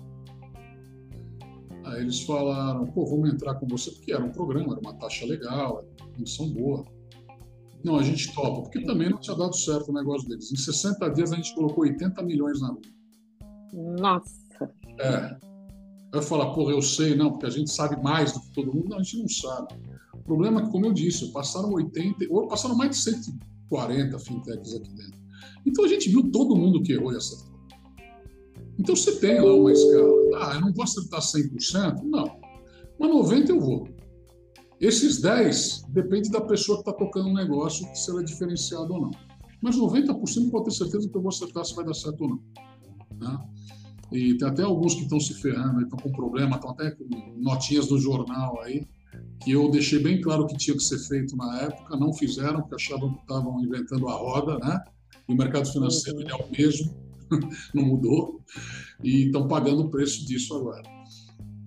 [1.85, 5.26] Aí eles falaram, pô, vamos entrar com você, porque era um programa, era uma taxa
[5.26, 6.85] legal, era uma condição boa.
[7.85, 10.50] Não, a gente topa, porque também não tinha dado certo o negócio deles.
[10.50, 12.80] Em 60 dias a gente colocou 80 milhões na rua.
[13.72, 14.72] Nossa!
[14.98, 15.37] É.
[16.11, 18.88] Vai falar, porra, eu sei, não, porque a gente sabe mais do que todo mundo.
[18.88, 19.74] Não, a gente não sabe.
[20.14, 24.74] O problema é que, como eu disse, passaram 80, ou passaram mais de 140 fintechs
[24.74, 25.23] aqui dentro.
[25.66, 27.55] Então a gente viu todo mundo que errou e acertou.
[28.79, 30.12] Então você tem lá uma escala.
[30.37, 32.03] Ah, eu não vou acertar 100%?
[32.03, 32.40] Não.
[32.98, 33.88] Mas 90% eu vou.
[34.81, 38.92] Esses 10 depende da pessoa que está tocando o um negócio, se ela é diferenciada
[38.92, 39.11] ou não.
[39.62, 42.42] Mas 90% pode ter certeza que eu vou acertar se vai dar certo ou não.
[43.18, 43.38] Né?
[44.12, 47.05] E tem até alguns que estão se ferrando, estão com problema, estão até com
[47.37, 48.87] notinhas do jornal aí,
[49.42, 52.74] que eu deixei bem claro que tinha que ser feito na época, não fizeram, porque
[52.74, 54.81] achavam que estavam inventando a roda, né?
[55.28, 56.94] O mercado financeiro é o mesmo,
[57.74, 58.42] não mudou,
[59.02, 60.82] e estão pagando o preço disso agora.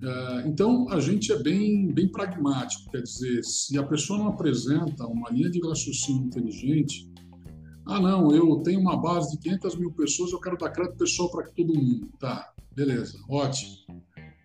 [0.03, 5.07] É, então, a gente é bem, bem pragmático, quer dizer, se a pessoa não apresenta
[5.07, 7.09] uma linha de raciocínio inteligente,
[7.87, 11.31] ah, não, eu tenho uma base de 500 mil pessoas, eu quero dar crédito pessoal
[11.31, 12.09] para todo mundo.
[12.19, 13.71] Tá, beleza, ótimo.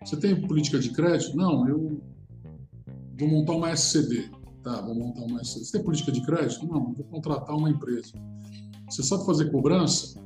[0.03, 1.35] Você tem política de crédito?
[1.35, 2.01] Não, eu
[3.19, 4.29] vou montar uma SCD.
[4.63, 5.65] Tá, vou montar uma SCD.
[5.65, 6.65] Você tem política de crédito?
[6.65, 8.13] Não, vou contratar uma empresa.
[8.89, 10.21] Você sabe fazer cobrança?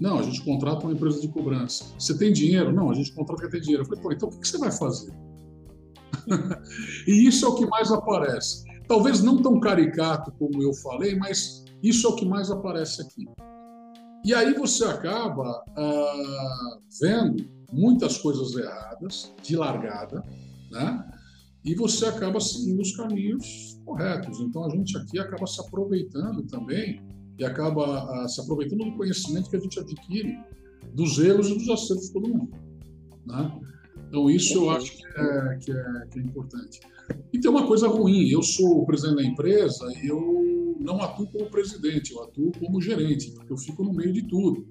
[0.00, 1.84] Não, a gente contrata uma empresa de cobrança.
[1.98, 2.72] Você tem dinheiro?
[2.72, 3.82] Não, a gente contrata quem tem dinheiro.
[3.82, 5.12] Eu falei, pô, então o que você vai fazer?
[7.06, 8.64] e isso é o que mais aparece.
[8.86, 13.26] Talvez não tão caricato como eu falei, mas isso é o que mais aparece aqui.
[14.24, 20.22] E aí você acaba ah, vendo muitas coisas erradas de largada,
[20.70, 21.12] né?
[21.64, 24.40] E você acaba seguindo os caminhos corretos.
[24.40, 27.02] Então a gente aqui acaba se aproveitando também
[27.38, 30.38] e acaba uh, se aproveitando do conhecimento que a gente adquire
[30.94, 32.50] dos erros e dos acertos de todo mundo.
[33.26, 33.60] Né?
[34.08, 36.80] Então, isso eu acho que é, que, é, que é importante.
[37.32, 41.26] E tem uma coisa ruim: eu sou o presidente da empresa e eu não atuo
[41.26, 44.66] como presidente, eu atuo como gerente, porque eu fico no meio de tudo.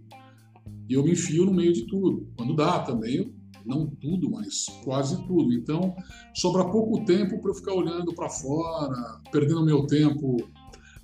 [0.87, 2.27] E eu me enfio no meio de tudo.
[2.37, 3.33] Quando dá também,
[3.65, 5.51] não tudo, mas quase tudo.
[5.53, 5.95] Então,
[6.33, 10.37] sobra pouco tempo para eu ficar olhando para fora, perdendo meu tempo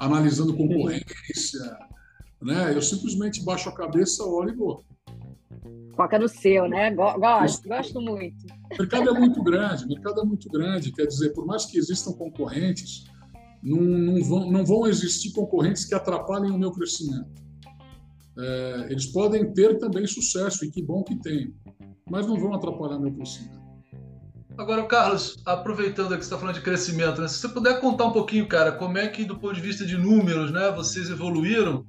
[0.02, 1.78] analisando concorrência,
[2.42, 2.76] né?
[2.76, 4.84] Eu simplesmente baixo a cabeça, olho e vou.
[5.96, 6.90] Foca no seu, né?
[6.92, 8.48] Gosto, gosto muito.
[8.74, 10.92] O mercado é muito grande, o mercado é muito grande.
[10.92, 13.06] Quer dizer, por mais que existam concorrentes,
[13.62, 17.40] não, não, vão, não vão existir concorrentes que atrapalhem o meu crescimento.
[18.40, 21.54] É, eles podem ter também sucesso, e que bom que tem,
[22.10, 23.61] mas não vão atrapalhar meu crescimento.
[24.58, 27.28] Agora, Carlos, aproveitando que você está falando de crescimento, né?
[27.28, 29.98] se você puder contar um pouquinho, cara, como é que, do ponto de vista de
[29.98, 31.86] números, né, vocês evoluíram,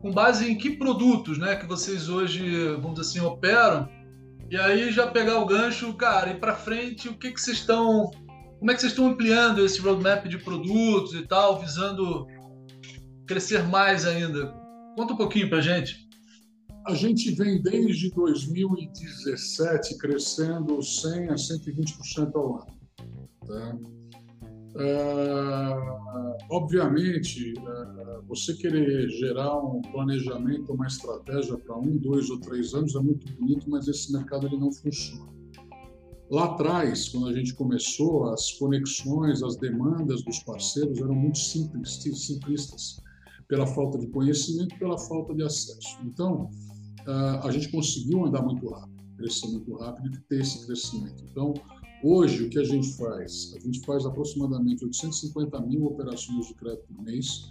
[0.00, 3.88] com base em que produtos né, que vocês hoje, vamos dizer assim, operam,
[4.50, 8.10] e aí já pegar o gancho, cara, e para frente, o que, que vocês estão.
[8.58, 12.26] Como é que vocês estão ampliando esse roadmap de produtos e tal, visando
[13.26, 14.54] crescer mais ainda?
[14.96, 16.08] Conta um pouquinho para gente.
[16.86, 22.74] A gente vem desde 2017 crescendo 100 a 120% ao ano.
[23.46, 23.78] Tá?
[24.76, 32.74] Uh, obviamente, uh, você querer gerar um planejamento, uma estratégia para um, dois ou três
[32.74, 35.32] anos é muito bonito, mas esse mercado ele não funciona.
[36.30, 42.02] Lá atrás, quando a gente começou, as conexões, as demandas dos parceiros eram muito simples,
[42.02, 43.00] simplistas,
[43.46, 45.98] pela falta de conhecimento, pela falta de acesso.
[46.02, 46.50] Então,
[47.42, 51.24] a gente conseguiu andar muito rápido, crescer muito rápido e ter esse crescimento.
[51.30, 51.54] Então,
[52.02, 53.52] hoje, o que a gente faz?
[53.56, 57.48] A gente faz aproximadamente 850 mil operações de crédito por mês,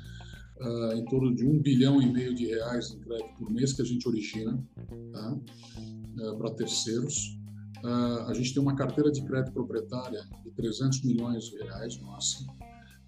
[0.60, 3.82] uh, em torno de um bilhão e meio de reais em crédito por mês que
[3.82, 4.64] a gente origina
[5.12, 5.34] tá?
[5.34, 7.38] uh, para terceiros.
[7.84, 12.46] Uh, a gente tem uma carteira de crédito proprietária de 300 milhões de reais, nossa,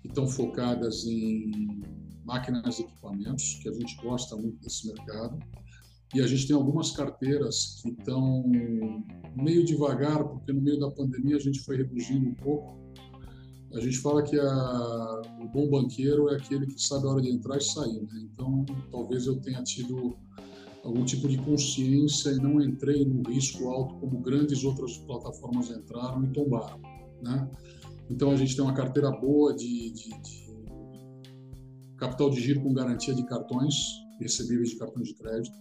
[0.02, 1.82] que estão focadas em
[2.26, 5.40] máquinas e equipamentos, que a gente gosta muito desse mercado.
[6.14, 8.44] E a gente tem algumas carteiras que estão
[9.36, 12.78] meio devagar, porque no meio da pandemia a gente foi reduzindo um pouco.
[13.74, 17.30] A gente fala que a, o bom banqueiro é aquele que sabe a hora de
[17.30, 18.02] entrar e sair.
[18.02, 18.30] Né?
[18.32, 20.16] Então, talvez eu tenha tido
[20.84, 26.24] algum tipo de consciência e não entrei no risco alto como grandes outras plataformas entraram
[26.24, 26.80] e tombaram.
[27.22, 27.50] Né?
[28.10, 30.46] Então, a gente tem uma carteira boa de, de, de
[31.98, 33.76] capital de giro com garantia de cartões,
[34.20, 35.58] recebíveis de cartões de crédito.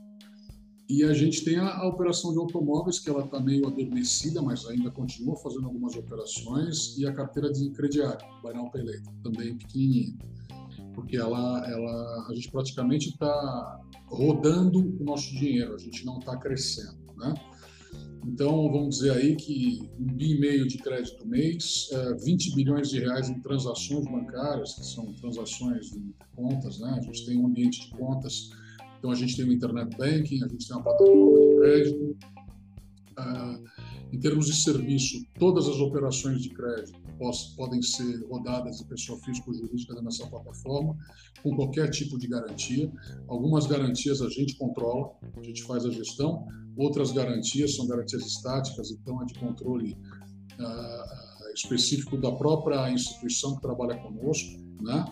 [0.88, 4.66] E a gente tem a, a operação de automóveis, que ela está meio adormecida, mas
[4.66, 8.70] ainda continua fazendo algumas operações, e a carteira de crediário, Buy Now
[9.22, 10.14] também pequenininha.
[10.94, 16.36] Porque ela, ela, a gente praticamente está rodando o nosso dinheiro, a gente não está
[16.36, 17.34] crescendo, né?
[18.26, 21.90] Então, vamos dizer aí que um bi e meio de crédito mês,
[22.24, 26.96] 20 é, bilhões de reais em transações bancárias, que são transações de contas, né?
[26.98, 28.50] A gente tem um ambiente de contas
[29.04, 32.16] então, a gente tem o Internet Banking, a gente tem uma plataforma de crédito.
[33.18, 33.60] Ah,
[34.10, 36.98] em termos de serviço, todas as operações de crédito
[37.54, 40.96] podem ser rodadas de pessoa física ou jurídica nessa plataforma,
[41.42, 42.90] com qualquer tipo de garantia.
[43.28, 48.90] Algumas garantias a gente controla, a gente faz a gestão, outras garantias são garantias estáticas,
[48.90, 49.98] então é de controle
[50.58, 55.04] uh, específico da própria instituição que trabalha conosco, né?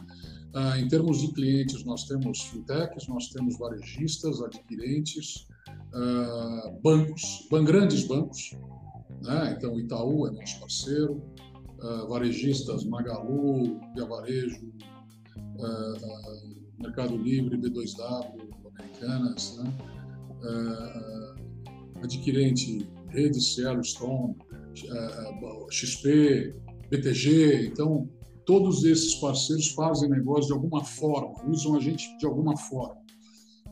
[0.54, 5.46] Ah, em termos de clientes, nós temos fintechs, nós temos varejistas, adquirentes,
[5.94, 8.50] ah, bancos, ban grandes bancos,
[9.22, 9.54] né?
[9.56, 11.22] então Itaú é nosso parceiro,
[11.80, 14.72] ah, varejistas Magalu, Via Varejo,
[15.58, 16.42] ah, ah,
[16.82, 19.72] Mercado Livre, B2W, Americanas, né?
[20.44, 21.34] Ah,
[22.02, 24.36] adquirente Rede Cielo Stone,
[25.70, 26.54] XP,
[26.90, 28.08] BTG, então
[28.44, 33.00] todos esses parceiros fazem negócio de alguma forma, usam a gente de alguma forma.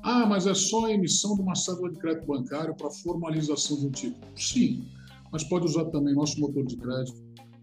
[0.03, 3.87] Ah, mas é só a emissão de uma cédula de crédito bancário para formalização de
[3.87, 4.27] um título.
[4.35, 4.87] Sim,
[5.31, 7.23] mas pode usar também nosso motor de crédito,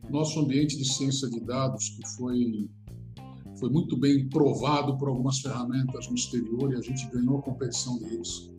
[0.10, 2.70] nosso ambiente de ciência de dados, que foi,
[3.60, 7.98] foi muito bem provado por algumas ferramentas no exterior e a gente ganhou a competição
[7.98, 8.52] deles.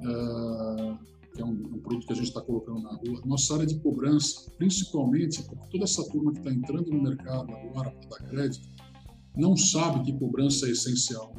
[0.00, 3.66] Uh, que é um, um produto que a gente está colocando na rua, nossa área
[3.66, 8.28] de cobrança, principalmente porque toda essa turma que está entrando no mercado agora para dar
[8.28, 8.68] crédito,
[9.36, 11.34] não sabe que cobrança é essencial,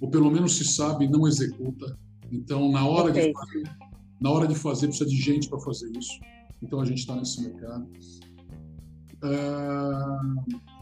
[0.00, 1.98] ou pelo menos se sabe não executa.
[2.30, 3.28] Então, na hora okay.
[3.28, 3.76] de fazer,
[4.20, 6.20] na hora de fazer precisa de gente para fazer isso.
[6.62, 7.88] Então, a gente está nesse mercado.
[9.22, 10.73] Uh,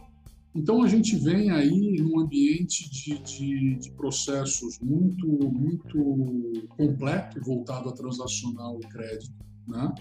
[0.55, 7.89] então a gente vem aí num ambiente de, de, de, processos muito muito completo voltado
[7.89, 9.35] a transacional e crédito,
[9.67, 9.95] né?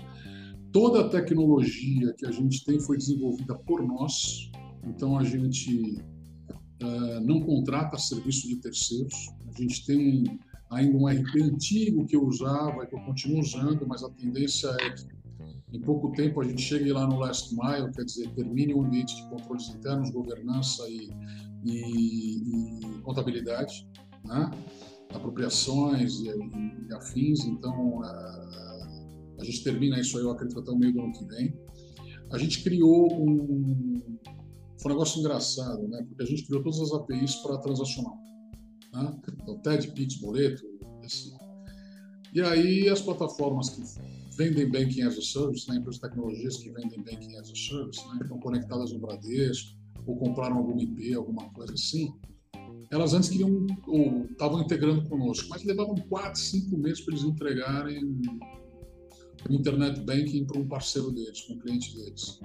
[0.71, 4.49] Toda a tecnologia que a gente tem foi desenvolvida por nós,
[4.85, 6.01] então a gente
[6.81, 9.13] uh, não contrata serviço de terceiros.
[9.47, 14.03] A gente tem ainda um RP antigo que eu usava, que eu continuo usando, mas
[14.03, 15.20] a tendência é que
[15.73, 19.15] em pouco tempo a gente chegue lá no last mile, quer dizer, termine o ambiente
[19.15, 21.09] de controles internos, governança e,
[21.63, 23.87] e, e contabilidade,
[24.25, 24.51] né?
[25.13, 27.45] apropriações e, e, afins.
[27.45, 28.87] Então, a,
[29.39, 31.53] a, gente termina isso aí, eu acredito, até o meio do ano que vem.
[32.31, 34.01] A gente criou um,
[34.81, 36.03] foi um negócio engraçado, né?
[36.07, 38.17] Porque a gente criou todas as APIs para transacional.
[38.93, 39.19] Né?
[39.41, 40.63] Então, TED, Pix, Boleto,
[41.03, 41.31] assim.
[42.33, 43.81] E aí as plataformas que
[44.37, 48.07] vendem banking as a service, né, empresas de tecnologias que vendem banking as a service,
[48.07, 52.13] né, estão conectadas no Bradesco, ou compraram algum IP, alguma coisa assim,
[52.89, 58.21] elas antes queriam, ou estavam integrando conosco, mas levavam quatro, cinco meses para eles entregarem
[59.49, 62.39] o internet banking para um parceiro deles, para um cliente deles.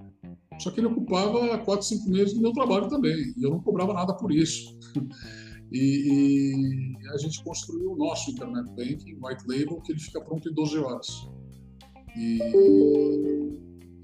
[0.61, 3.93] Só que ele ocupava quatro, cinco meses do meu trabalho também, e eu não cobrava
[3.93, 4.78] nada por isso.
[5.72, 10.49] E, e, a gente construiu o nosso internet banking, white label, que ele fica pronto
[10.49, 11.28] em 12 horas.
[12.17, 12.39] E,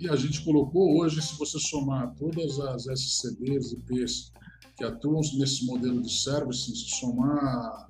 [0.01, 4.33] e a gente colocou hoje, se você somar todas as SCDs e IPs
[4.77, 7.89] que atuam nesse modelo de services, se somar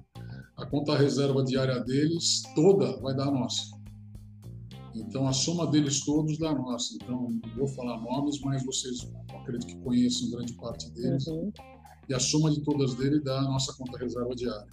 [0.56, 3.72] a conta reserva diária deles, toda vai dar a nossa.
[4.94, 6.94] Então, a soma deles todos dá a nossa.
[6.94, 9.10] Então, não vou falar nomes, mas vocês
[9.42, 11.26] acredito que conheçam grande parte deles.
[11.26, 11.52] Uhum.
[12.08, 14.68] E a soma de todas dele dá a nossa conta reserva diária.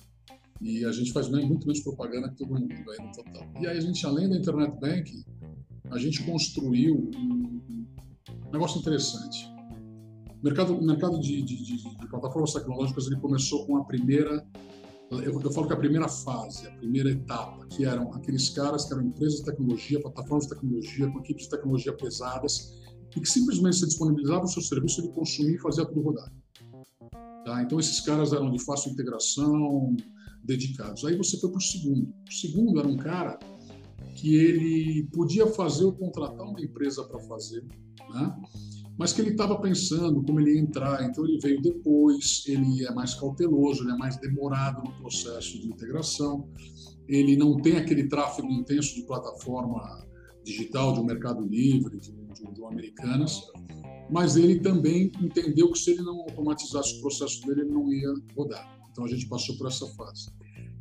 [0.62, 3.48] E a gente faz muito menos propaganda que todo mundo aí no total.
[3.62, 5.24] E aí a gente, além da Internet Bank,
[5.92, 9.48] a gente construiu um negócio interessante.
[10.42, 14.46] O mercado, o mercado de, de, de, de plataformas tecnológicas ele começou com a primeira
[15.12, 18.94] eu, eu, falo que a primeira fase, a primeira etapa, que eram aqueles caras que
[18.94, 22.80] eram empresas de tecnologia, plataformas de tecnologia, com equipes de tecnologia pesadas,
[23.16, 26.32] e que simplesmente se disponibilizavam o seu serviço, ele consumia e fazia tudo rodar.
[27.44, 27.64] Tá?
[27.64, 29.98] Então, esses caras eram de fácil integração,
[30.44, 31.04] dedicados.
[31.04, 32.14] Aí você foi para o segundo.
[32.30, 33.40] O segundo era um cara
[34.16, 37.64] que ele podia fazer ou contratar uma empresa para fazer,
[38.14, 38.36] né?
[38.98, 42.94] mas que ele estava pensando como ele ia entrar, então ele veio depois, ele é
[42.94, 46.50] mais cauteloso, ele é mais demorado no processo de integração,
[47.08, 50.06] ele não tem aquele tráfego intenso de plataforma
[50.44, 53.42] digital, de um mercado livre, de, de, de um Americanas,
[54.12, 58.14] mas ele também entendeu que se ele não automatizasse o processo dele, ele não ia
[58.36, 58.80] rodar.
[58.92, 60.30] Então a gente passou por essa fase.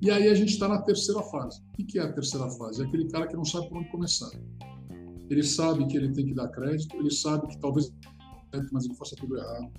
[0.01, 1.61] E aí a gente está na terceira fase.
[1.79, 2.83] O que é a terceira fase?
[2.83, 4.31] É aquele cara que não sabe por onde começar
[5.31, 7.93] ele sabe que ele tem que dar crédito, ele sabe que talvez
[8.73, 9.71] mas ele faça tudo errado.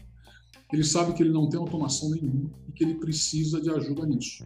[0.71, 4.45] Ele sabe que ele não tem automação nenhuma e que ele precisa de ajuda nisso.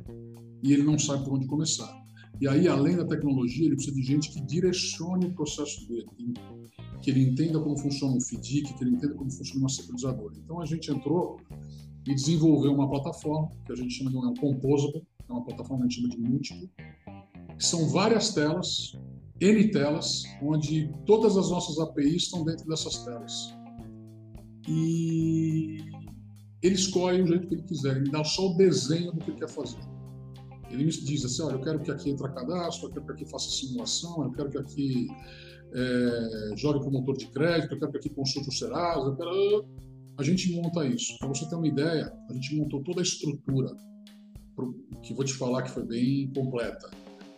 [0.64, 1.94] E ele não sabe por onde começar.
[2.40, 6.06] E aí, além da tecnologia, ele precisa de gente que direcione o processo dele,
[7.02, 10.34] que ele entenda como funciona um FDIC, que ele entenda como funciona uma securizadora.
[10.38, 11.38] Então, a gente entrou
[12.08, 15.88] e desenvolveu uma plataforma que a gente chama de um Composable, é uma plataforma que
[15.88, 16.70] a gente chama de múltiplo,
[17.60, 18.94] são várias telas
[19.40, 23.54] N telas, onde todas as nossas APIs estão dentro dessas telas.
[24.68, 25.80] E
[26.62, 29.40] ele escolhe o jeito que ele quiser, ele dá só o desenho do que ele
[29.40, 29.80] quer fazer.
[30.70, 33.26] Ele me diz assim, olha, eu quero que aqui entre cadastro, eu quero que aqui
[33.26, 35.08] faça simulação, eu quero que aqui
[35.74, 39.68] é, jogue com motor de crédito, eu quero que aqui consulte o Serasa, quero...
[40.18, 41.18] A gente monta isso.
[41.18, 43.76] Para você ter uma ideia, a gente montou toda a estrutura,
[45.02, 46.90] que vou te falar que foi bem completa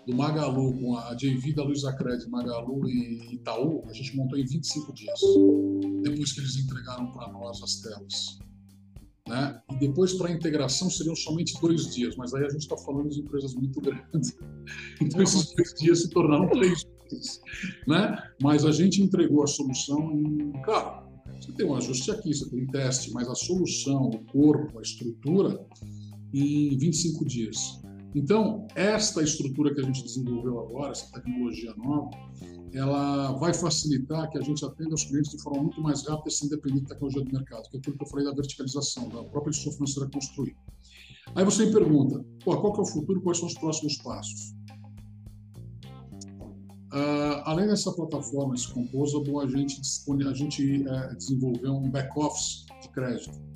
[0.05, 4.45] do Magalu com a JV da Luiza Cred, Magalu e Itaú, a gente montou em
[4.45, 5.19] 25 dias,
[6.03, 8.39] depois que eles entregaram para nós as telas.
[9.27, 9.59] Né?
[9.71, 13.09] E depois para a integração seriam somente dois dias, mas aí a gente está falando
[13.09, 14.37] de empresas muito grandes.
[15.01, 17.41] Então esses dois dias se tornaram três dias.
[17.87, 18.17] Né?
[18.41, 20.51] Mas a gente entregou a solução em.
[20.63, 21.05] Claro,
[21.39, 24.81] você tem um ajuste aqui, você tem um teste, mas a solução, o corpo, a
[24.81, 25.59] estrutura,
[26.35, 27.81] em 25 dias.
[28.13, 32.09] Então, esta estrutura que a gente desenvolveu agora, essa tecnologia nova,
[32.73, 36.49] ela vai facilitar que a gente atenda os clientes de forma muito mais rápida sem
[36.49, 39.49] depender da tecnologia do mercado, que é aquilo que eu falei da verticalização, da própria
[39.51, 40.55] instituição financeira construir.
[41.35, 44.55] Aí você me pergunta, qual que é o futuro, quais são os próximos passos?
[46.93, 49.81] Uh, além dessa plataforma, esse Composable, a gente,
[50.25, 53.54] a gente uh, desenvolveu um back-office de crédito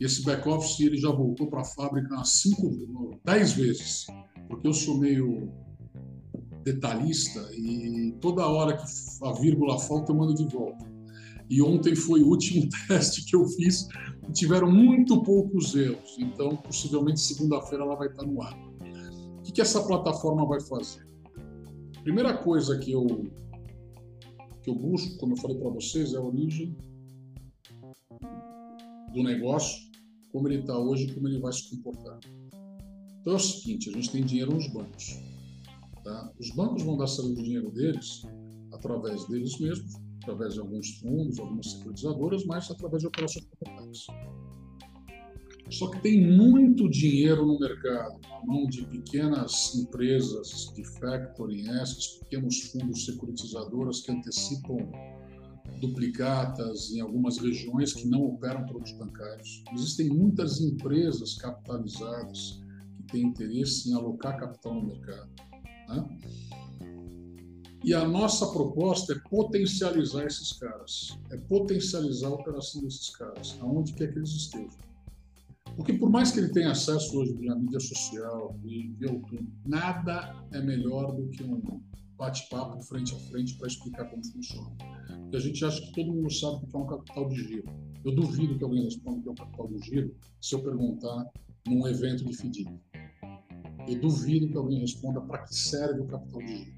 [0.00, 4.06] esse back-office ele já voltou para a fábrica cinco, dez vezes,
[4.48, 5.52] porque eu sou meio
[6.64, 8.84] detalhista e toda hora que
[9.22, 10.90] a vírgula falta eu mando de volta.
[11.48, 13.88] E ontem foi o último teste que eu fiz
[14.28, 16.16] e tiveram muito poucos erros.
[16.18, 18.56] Então, possivelmente segunda-feira ela vai estar no ar.
[19.38, 21.06] O que, que essa plataforma vai fazer?
[22.02, 23.06] Primeira coisa que eu
[24.62, 26.76] que eu busco, como eu falei para vocês, é a origem
[29.12, 29.89] do negócio
[30.32, 32.20] como ele está hoje, como ele vai se comportar.
[33.20, 35.20] Então é o seguinte, a gente tem dinheiro nos bancos.
[36.02, 36.32] Tá?
[36.38, 38.22] Os bancos vão dar saída do dinheiro deles
[38.72, 44.06] através deles mesmos, através de alguns fundos, algumas securitizadoras, mas através de operações comunitárias.
[45.70, 52.18] Só que tem muito dinheiro no mercado, na mão de pequenas empresas de factoring, essas
[52.18, 54.78] pequenos fundos securitizadoras que antecipam
[55.80, 59.62] duplicatas em algumas regiões que não operam produtos bancários.
[59.72, 62.60] Existem muitas empresas capitalizadas
[62.96, 65.30] que têm interesse em alocar capital no mercado.
[65.88, 66.18] Né?
[67.82, 73.94] E a nossa proposta é potencializar esses caras, é potencializar a operação desses caras, aonde
[73.94, 74.90] quer que eles estejam.
[75.76, 80.34] Porque por mais que ele tenha acesso hoje à mídia social e via tudo, nada
[80.52, 81.80] é melhor do que um
[82.20, 84.70] bate-papo frente a frente para explicar como funciona.
[85.22, 87.68] Porque a gente acha que todo mundo sabe o que é um capital de giro.
[88.04, 91.26] Eu duvido que alguém responda o que é um capital de giro se eu perguntar
[91.66, 92.68] num evento de FDIC.
[93.88, 96.76] Eu duvido que alguém responda para que serve o capital de giro.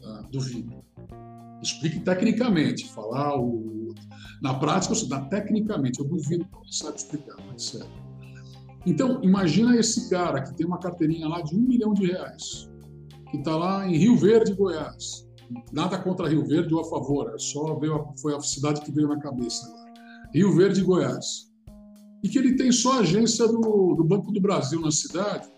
[0.00, 0.22] Tá?
[0.30, 0.84] Duvido.
[1.60, 3.92] Explique tecnicamente, falar o...
[4.40, 8.02] na prática, ou seja, tecnicamente, eu duvido que alguém saiba explicar, mas serve.
[8.84, 12.71] Então, imagina esse cara que tem uma carteirinha lá de um milhão de reais
[13.32, 15.26] que está lá em Rio Verde, Goiás.
[15.72, 19.08] Nada contra Rio Verde ou a favor, é só veio, foi a cidade que veio
[19.08, 19.66] na cabeça.
[20.34, 21.50] Rio Verde, Goiás.
[22.22, 25.48] e que ele tem só a agência do, do Banco do Brasil na cidade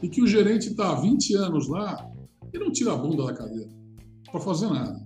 [0.00, 2.08] e que o gerente está há 20 anos lá
[2.52, 3.68] e não tira a bunda da cadeira
[4.30, 5.04] para fazer nada.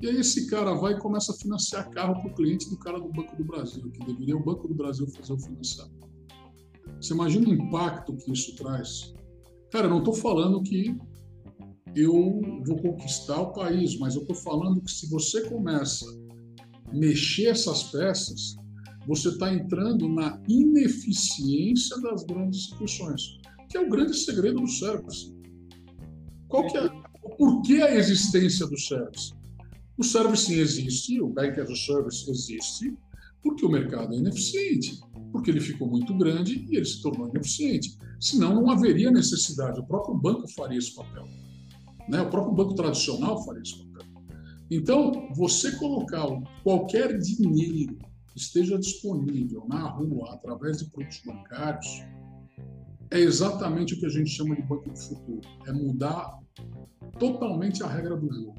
[0.00, 2.98] E aí esse cara vai e começa a financiar carro para o cliente do cara
[2.98, 6.08] do Banco do Brasil, que deveria o Banco do Brasil fazer o financiamento.
[7.00, 9.14] Você imagina o impacto que isso traz?
[9.72, 10.94] Cara, eu não estou falando que
[11.96, 16.04] eu vou conquistar o país, mas eu estou falando que se você começa
[16.86, 18.54] a mexer essas peças,
[19.06, 23.38] você está entrando na ineficiência das grandes instituições,
[23.70, 25.34] que é o grande segredo do service.
[26.48, 26.90] Qual que é,
[27.38, 29.32] por que a existência do service?
[29.96, 32.94] O service existe, o Bank as a Service existe,
[33.42, 35.00] porque o mercado é ineficiente,
[35.32, 37.96] porque ele ficou muito grande e ele se tornou ineficiente.
[38.20, 41.24] Senão não haveria necessidade, o próprio banco faria esse papel.
[42.08, 42.20] Né?
[42.20, 44.06] O próprio banco tradicional faria esse papel.
[44.70, 46.26] Então, você colocar
[46.62, 47.98] qualquer dinheiro
[48.32, 51.86] que esteja disponível na rua através de produtos bancários
[53.10, 55.40] é exatamente o que a gente chama de banco do futuro.
[55.66, 56.38] É mudar
[57.18, 58.54] totalmente a regra do jogo.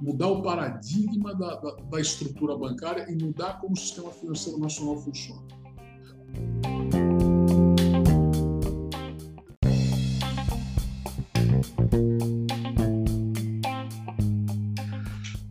[0.00, 4.98] Mudar o paradigma da, da, da estrutura bancária e mudar como o sistema financeiro nacional
[4.98, 5.63] funciona.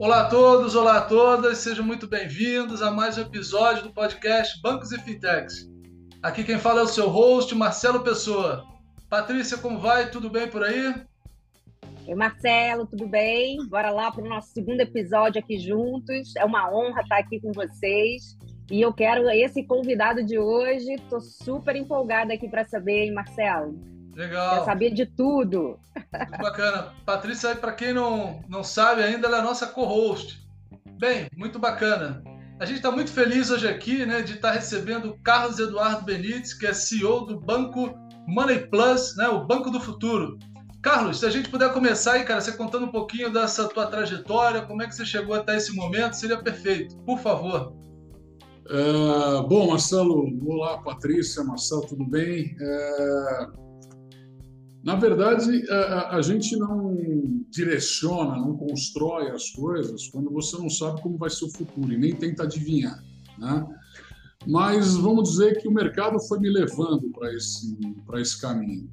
[0.04, 4.62] Olá a todos, olá a todas, sejam muito bem-vindos a mais um episódio do podcast
[4.62, 5.70] Bancos e Fintechs.
[6.22, 8.66] Aqui quem fala é o seu host, Marcelo Pessoa.
[9.10, 10.12] Patrícia, como vai?
[10.12, 10.94] Tudo bem por aí?
[12.06, 13.66] Oi, Marcelo, tudo bem?
[13.70, 16.36] Bora lá para o nosso segundo episódio aqui juntos.
[16.36, 18.38] É uma honra estar aqui com vocês.
[18.72, 20.94] E eu quero esse convidado de hoje.
[20.94, 23.78] Estou super empolgada aqui para saber, hein, Marcelo?
[24.16, 24.60] Legal.
[24.60, 25.80] Quer saber de tudo.
[25.96, 26.94] Muito bacana.
[27.06, 30.48] Patrícia, para quem não, não sabe ainda, ela é a nossa co-host.
[31.00, 32.24] Bem, muito bacana.
[32.60, 36.06] A gente está muito feliz hoje aqui né, de estar tá recebendo o Carlos Eduardo
[36.06, 37.94] Benites, que é CEO do Banco
[38.28, 40.38] Money Plus, né, o Banco do Futuro.
[40.82, 44.62] Carlos, se a gente puder começar aí, cara, você contando um pouquinho dessa tua trajetória,
[44.62, 46.96] como é que você chegou até esse momento, seria perfeito.
[47.00, 47.74] Por favor.
[48.70, 52.56] É, bom, Marcelo, olá, Patrícia, Marcelo, tudo bem?
[52.60, 53.48] É,
[54.84, 56.96] na verdade, a, a, gente não
[57.50, 61.98] direciona, não constrói as coisas quando você não sabe como vai ser o futuro e
[61.98, 63.04] nem tenta adivinhar,
[63.38, 63.66] né?
[64.48, 67.78] Mas vamos dizer que o mercado foi me levando para esse,
[68.16, 68.90] esse caminho.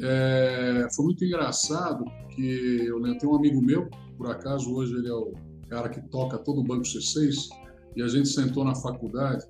[0.00, 5.14] É, foi muito engraçado, porque eu tenho um amigo meu, por acaso hoje ele é
[5.14, 5.32] o
[5.68, 7.48] cara que toca todo o Banco C6,
[7.96, 9.44] e a gente sentou na faculdade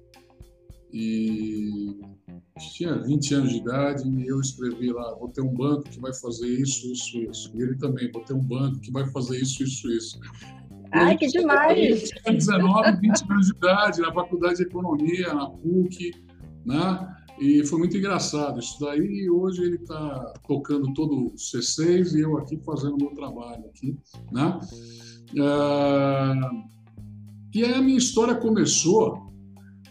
[0.92, 2.00] e
[2.58, 6.12] tinha 20 anos de idade e eu escrevi lá, vou ter um banco que vai
[6.12, 7.52] fazer isso, isso, isso.
[7.54, 10.20] E ele também, vou ter um banco que vai fazer isso, isso, isso.
[10.92, 12.10] Ai, que demais!
[12.10, 16.12] tinha 19, 20 anos de idade, na faculdade de economia, na PUC,
[16.66, 17.16] né?
[17.38, 19.00] E foi muito engraçado isso daí.
[19.00, 23.64] E hoje ele está tocando todo o C6 e eu aqui fazendo o meu trabalho
[23.66, 23.96] aqui,
[24.32, 24.60] né?
[25.32, 26.79] Uh,
[27.52, 29.30] e a minha história começou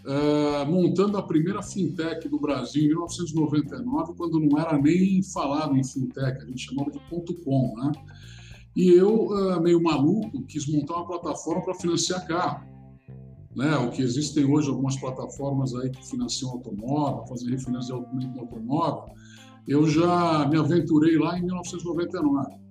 [0.05, 5.83] uh, montando a primeira fintech do Brasil em 1999, quando não era nem falado em
[5.83, 7.91] fintech, a gente chamava de ponto .com, né?
[8.75, 12.65] E eu, uh, meio maluco, quis montar uma plataforma para financiar carro.
[13.55, 13.75] Né?
[13.77, 19.13] O que existem hoje algumas plataformas aí que financiam automóvel, fazem refinanciamento automóvel.
[19.67, 22.68] Eu já me aventurei lá em 1999.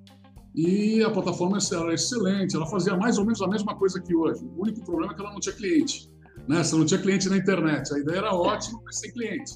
[0.59, 4.45] E a plataforma era excelente, ela fazia mais ou menos a mesma coisa que hoje.
[4.45, 6.11] O único problema é que ela não tinha cliente
[6.49, 6.65] né?
[6.65, 7.93] Você não tinha cliente na internet.
[7.95, 9.53] A ideia era ótima, mas sem cliente,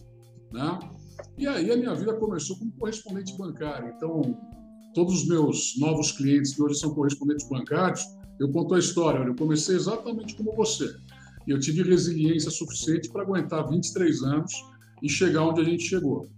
[0.53, 0.79] né?
[1.39, 3.93] E aí a minha vida começou como correspondente bancário.
[3.97, 4.39] Então,
[4.95, 8.05] todos os meus novos clientes que hoje são correspondentes bancários,
[8.39, 9.25] eu conto a história.
[9.25, 10.95] eu comecei exatamente como você.
[11.47, 14.53] E eu tive resiliência suficiente para aguentar 23 anos
[15.03, 16.29] e chegar onde a gente chegou.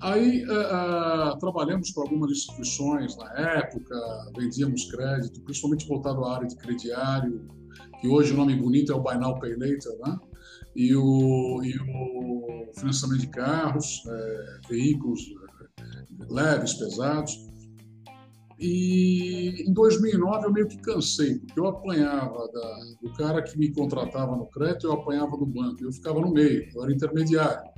[0.00, 3.96] Aí uh, uh, trabalhamos com algumas instituições na época,
[4.36, 7.48] vendíamos crédito, principalmente voltado à área de crediário,
[8.00, 10.16] que hoje o nome bonito é o Buy Now Pay Later, né?
[10.78, 15.20] e, o, e o financiamento de carros, é, veículos
[15.80, 15.82] é,
[16.28, 17.48] leves, pesados.
[18.60, 23.72] E em 2009 eu meio que cansei, porque eu apanhava da, do cara que me
[23.72, 27.70] contratava no crédito, eu apanhava do banco, eu ficava no meio, eu era intermediário.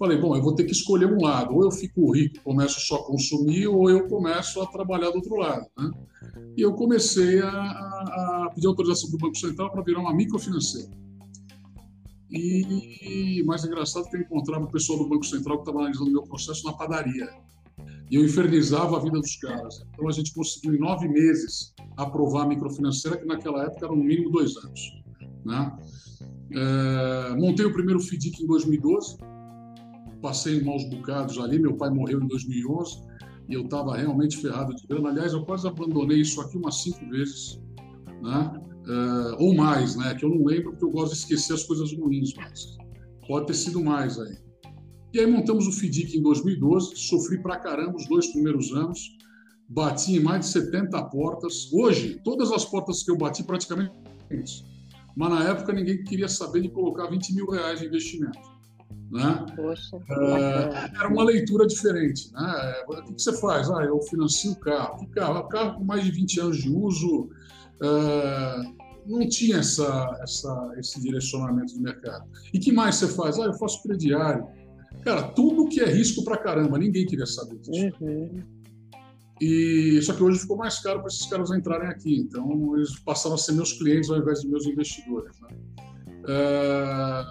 [0.00, 2.96] Falei, bom, eu vou ter que escolher um lado, ou eu fico rico começo só
[2.96, 5.66] a consumir, ou eu começo a trabalhar do outro lado.
[5.76, 5.90] Né?
[6.56, 10.88] E eu comecei a, a, pedir autorização do Banco Central para virar uma microfinanceira.
[12.30, 16.22] E mais engraçado que eu encontrava o pessoal do Banco Central que estava analisando meu
[16.22, 17.28] processo na padaria.
[18.10, 19.84] E eu infernizava a vida dos caras.
[19.92, 24.02] Então a gente conseguiu, em nove meses, aprovar a microfinanceira, que naquela época era no
[24.02, 24.80] mínimo dois anos.
[25.44, 25.78] Né?
[26.52, 29.18] É, montei o primeiro FIDIC em 2012,
[30.20, 31.58] passei maus bocados ali.
[31.58, 33.02] Meu pai morreu em 2011
[33.48, 35.08] e eu estava realmente ferrado de grana.
[35.08, 37.60] Aliás, eu quase abandonei isso aqui umas cinco vezes,
[38.22, 38.52] né?
[38.88, 40.14] É, ou mais, né?
[40.14, 42.76] Que eu não lembro porque eu gosto de esquecer as coisas ruins, mas
[43.26, 44.36] pode ter sido mais aí.
[45.12, 49.16] E aí montamos o FIDIC em 2012, sofri pra caramba os dois primeiros anos,
[49.68, 51.72] bati em mais de 70 portas.
[51.72, 53.92] Hoje, todas as portas que eu bati praticamente
[55.16, 58.38] mas na época ninguém queria saber de colocar 20 mil reais de investimento.
[59.10, 59.46] Né?
[59.56, 62.32] Poxa, é, era uma leitura diferente.
[62.32, 62.74] Né?
[62.86, 63.68] O que, você faz?
[63.70, 64.98] Ah, eu financio o carro.
[64.98, 65.48] Que carro?
[65.48, 67.28] Carro com mais de 20 anos de uso,
[67.82, 68.62] é,
[69.06, 72.28] não tinha essa, essa, esse direcionamento de mercado.
[72.54, 73.38] E que mais você faz?
[73.38, 74.46] Ah, eu faço crediário.
[75.02, 77.92] Cara, tudo que é risco pra caramba, ninguém queria saber disso.
[78.00, 78.42] Uhum.
[79.40, 82.16] E só que hoje ficou mais caro para esses caras entrarem aqui.
[82.20, 85.34] Então eles passaram a ser meus clientes ao invés de meus investidores.
[85.40, 85.48] Né?
[86.28, 87.24] É...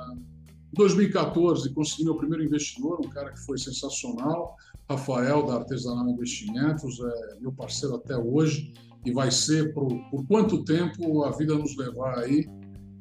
[0.71, 4.55] Em 2014 consegui meu primeiro investidor, um cara que foi sensacional,
[4.89, 8.73] Rafael da Artesanal Investimentos, é meu parceiro até hoje
[9.05, 12.47] e vai ser por, por quanto tempo a vida nos levar aí.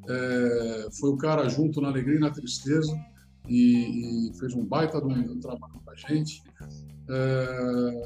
[0.09, 0.89] É...
[0.99, 2.93] foi o cara junto na alegria e na tristeza
[3.47, 6.43] e, e fez um baita de um, trabalho com a gente.
[7.11, 8.03] É...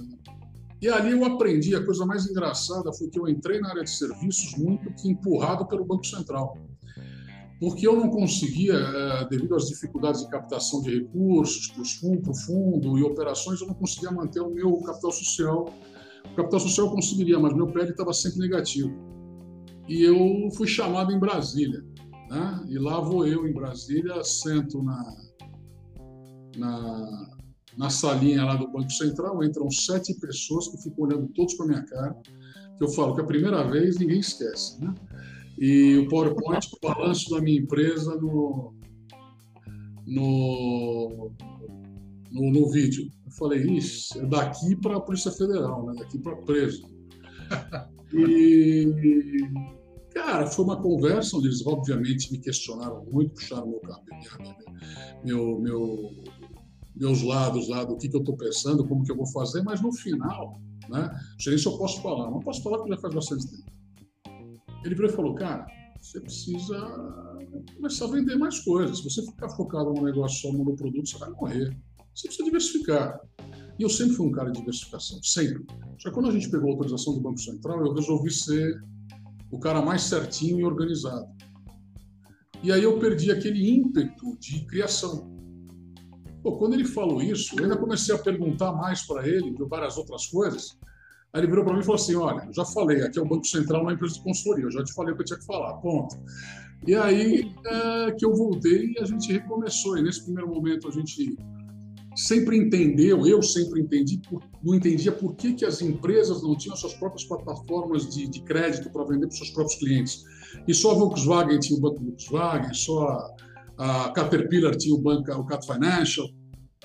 [0.81, 3.91] E ali eu aprendi, a coisa mais engraçada foi que eu entrei na área de
[3.91, 6.59] serviços muito que empurrado pelo Banco Central.
[7.63, 11.81] Porque eu não conseguia, é, devido às dificuldades de captação de recursos para
[12.33, 15.73] o fundo e operações, eu não conseguia manter o meu capital social.
[16.33, 18.93] O capital social eu conseguiria, mas meu PL estava sempre negativo.
[19.89, 21.85] E eu fui chamado em Brasília.
[22.29, 22.67] Né?
[22.69, 25.17] E lá vou eu em Brasília, sento na,
[26.57, 27.31] na,
[27.79, 31.85] na salinha lá do Banco Central, entram sete pessoas que ficam olhando todos para minha
[31.85, 32.13] cara,
[32.77, 34.93] que eu falo que a primeira vez ninguém esquece, né?
[35.59, 38.75] E o PowerPoint, o balanço da minha empresa no,
[40.07, 41.31] no,
[42.31, 43.11] no, no vídeo.
[43.27, 45.95] Eu falei, isso é daqui para a Polícia Federal, né?
[45.99, 46.83] daqui para preso.
[48.15, 48.93] E,
[50.13, 54.55] cara, foi uma conversa onde eles, obviamente, me questionaram muito, puxaram meu cabelo,
[55.25, 56.11] meu, meu,
[56.95, 59.81] meus lados lá do que, que eu estou pensando, como que eu vou fazer, mas
[59.81, 61.11] no final, né?
[61.39, 63.72] Se eu posso falar, não posso falar porque já faz bastante tempo.
[64.85, 65.67] Ele virou e falou, cara,
[66.01, 66.77] você precisa
[67.77, 68.99] começar a vender mais coisas.
[68.99, 71.77] Se você ficar focado num negócio só no produto, você vai morrer.
[72.15, 73.21] Você precisa diversificar.
[73.79, 75.65] E eu sempre fui um cara de diversificação, sempre.
[75.99, 78.83] Só que quando a gente pegou a autorização do Banco Central, eu resolvi ser
[79.51, 81.27] o cara mais certinho e organizado.
[82.63, 85.31] E aí eu perdi aquele ímpeto de criação.
[86.43, 89.97] Pô, quando ele falou isso, eu ainda comecei a perguntar mais para ele de várias
[89.97, 90.79] outras coisas.
[91.33, 93.47] Aí ele virou para mim e falou assim: Olha, já falei, aqui é o Banco
[93.47, 95.75] Central, uma empresa de consultoria, eu já te falei o que eu tinha que falar,
[95.75, 96.17] ponto.
[96.87, 99.97] E aí é, que eu voltei e a gente recomeçou.
[99.97, 101.37] E nesse primeiro momento a gente
[102.15, 104.21] sempre entendeu, eu sempre entendi,
[104.63, 108.91] não entendia por que, que as empresas não tinham suas próprias plataformas de, de crédito
[108.91, 110.23] para vender para seus próprios clientes.
[110.69, 113.35] E só a Volkswagen tinha o banco Volkswagen, só a
[113.79, 116.27] a Caterpillar tinha o banco, o Cat Financial,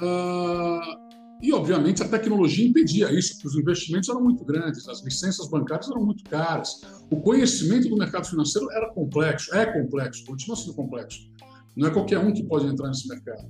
[0.01, 1.06] uh,
[1.41, 5.89] e obviamente a tecnologia impedia isso, porque os investimentos eram muito grandes, as licenças bancárias
[5.89, 6.81] eram muito caras,
[7.11, 11.29] o conhecimento do mercado financeiro era complexo, é complexo, continua sendo complexo.
[11.75, 13.47] Não é qualquer um que pode entrar nesse mercado.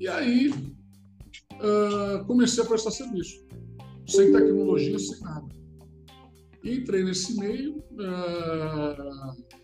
[0.00, 3.46] E aí uh, comecei a prestar serviço,
[4.06, 5.46] sem tecnologia, sem nada.
[6.64, 7.78] Entrei nesse meio.
[7.92, 9.60] Uh,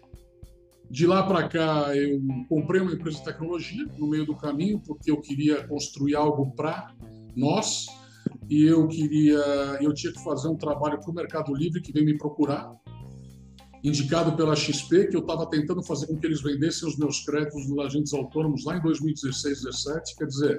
[0.89, 5.11] de lá para cá, eu comprei uma empresa de tecnologia no meio do caminho, porque
[5.11, 6.95] eu queria construir algo para
[7.37, 7.87] nós
[8.49, 9.39] e eu queria,
[9.81, 12.73] eu tinha que fazer um trabalho para o Mercado Livre que veio me procurar,
[13.83, 17.67] indicado pela XP, que eu estava tentando fazer com que eles vendessem os meus créditos
[17.67, 20.17] dos agentes autônomos lá em 2016, 2017.
[20.17, 20.59] Quer dizer,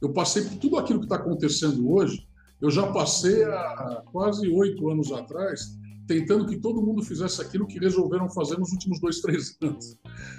[0.00, 2.26] eu passei por tudo aquilo que está acontecendo hoje.
[2.60, 7.78] Eu já passei há quase oito anos atrás tentando que todo mundo fizesse aquilo que
[7.78, 9.98] resolveram fazer nos últimos dois, três anos.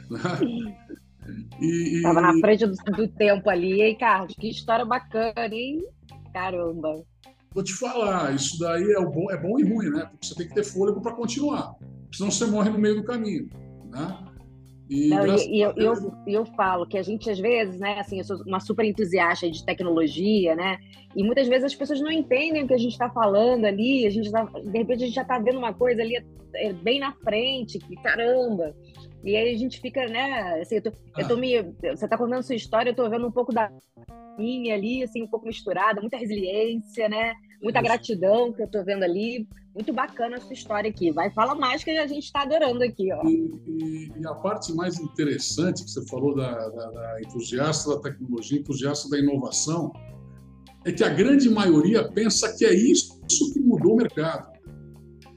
[0.09, 0.97] Né?
[1.61, 4.33] Estava na frente do, do, tempo ali, hein, Carlos?
[4.35, 5.81] Que história bacana, hein?
[6.33, 7.03] Caramba.
[7.53, 10.05] Vou te falar, isso daí é, bom, é bom e ruim, né?
[10.11, 11.73] Porque você tem que ter fôlego para continuar.
[12.13, 13.49] Senão você morre no meio do caminho.
[13.89, 14.17] Né?
[14.89, 15.93] E, Não, e, eu, eu,
[16.25, 19.65] eu, falo que a gente, às vezes, né, assim, eu sou uma super entusiasta de
[19.65, 20.77] tecnologia, né,
[21.13, 24.09] e muitas vezes as pessoas não entendem o que a gente está falando ali, a
[24.09, 26.15] gente tá, de repente a gente já está vendo uma coisa ali
[26.55, 28.73] é, bem na frente, que caramba,
[29.23, 31.21] e aí a gente fica, né, assim, eu tô, ah.
[31.21, 33.71] eu tô me, você está contando sua história, eu estou vendo um pouco da
[34.37, 37.87] minha ali, assim, um pouco misturada, muita resiliência, né, muita Isso.
[37.87, 41.11] gratidão que eu estou vendo ali, Muito bacana a sua história aqui.
[41.11, 43.13] Vai, fala mais que a gente está adorando aqui.
[43.13, 43.23] Ó.
[43.27, 48.01] E, e, e, a parte mais interessante que você falou da, da, da entusiasta da
[48.01, 49.93] tecnologia, entusiasta da inovação,
[50.83, 53.19] é que a grande maioria pensa que é isso
[53.53, 54.51] que mudou o mercado.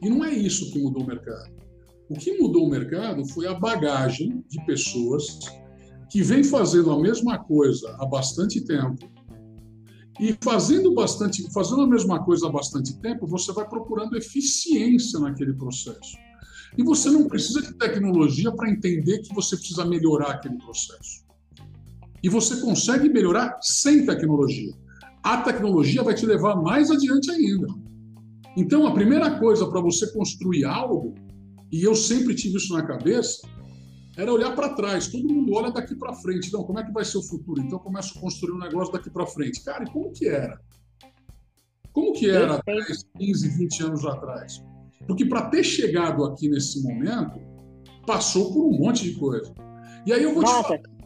[0.02, 1.59] E não é isso que mudou o mercado.
[2.10, 5.38] O que mudou o mercado foi a bagagem de pessoas
[6.10, 9.08] que vem fazendo a mesma coisa há bastante tempo,
[10.20, 15.54] e fazendo bastante, fazendo a mesma coisa há bastante tempo, você vai procurando eficiência naquele
[15.54, 16.16] processo.
[16.76, 21.24] E você não precisa de tecnologia para entender que você precisa melhorar aquele processo.
[22.22, 24.74] E você consegue melhorar sem tecnologia.
[25.22, 27.68] A tecnologia vai te levar mais adiante ainda.
[28.56, 31.14] Então, a primeira coisa para você construir algo,
[31.70, 33.46] e eu sempre tive isso na cabeça,
[34.16, 35.08] era olhar para trás.
[35.08, 36.48] Todo mundo olha daqui para frente.
[36.48, 37.60] Então, como é que vai ser o futuro?
[37.60, 39.62] Então, eu começo a construir um negócio daqui para frente.
[39.64, 40.60] Cara, e como que era?
[41.92, 44.62] Como que era 10, 15, 20 anos atrás?
[45.06, 47.40] Porque para ter chegado aqui nesse momento,
[48.06, 49.52] passou por um monte de coisa.
[50.06, 50.62] E aí eu vou Nossa.
[50.62, 51.00] te falar.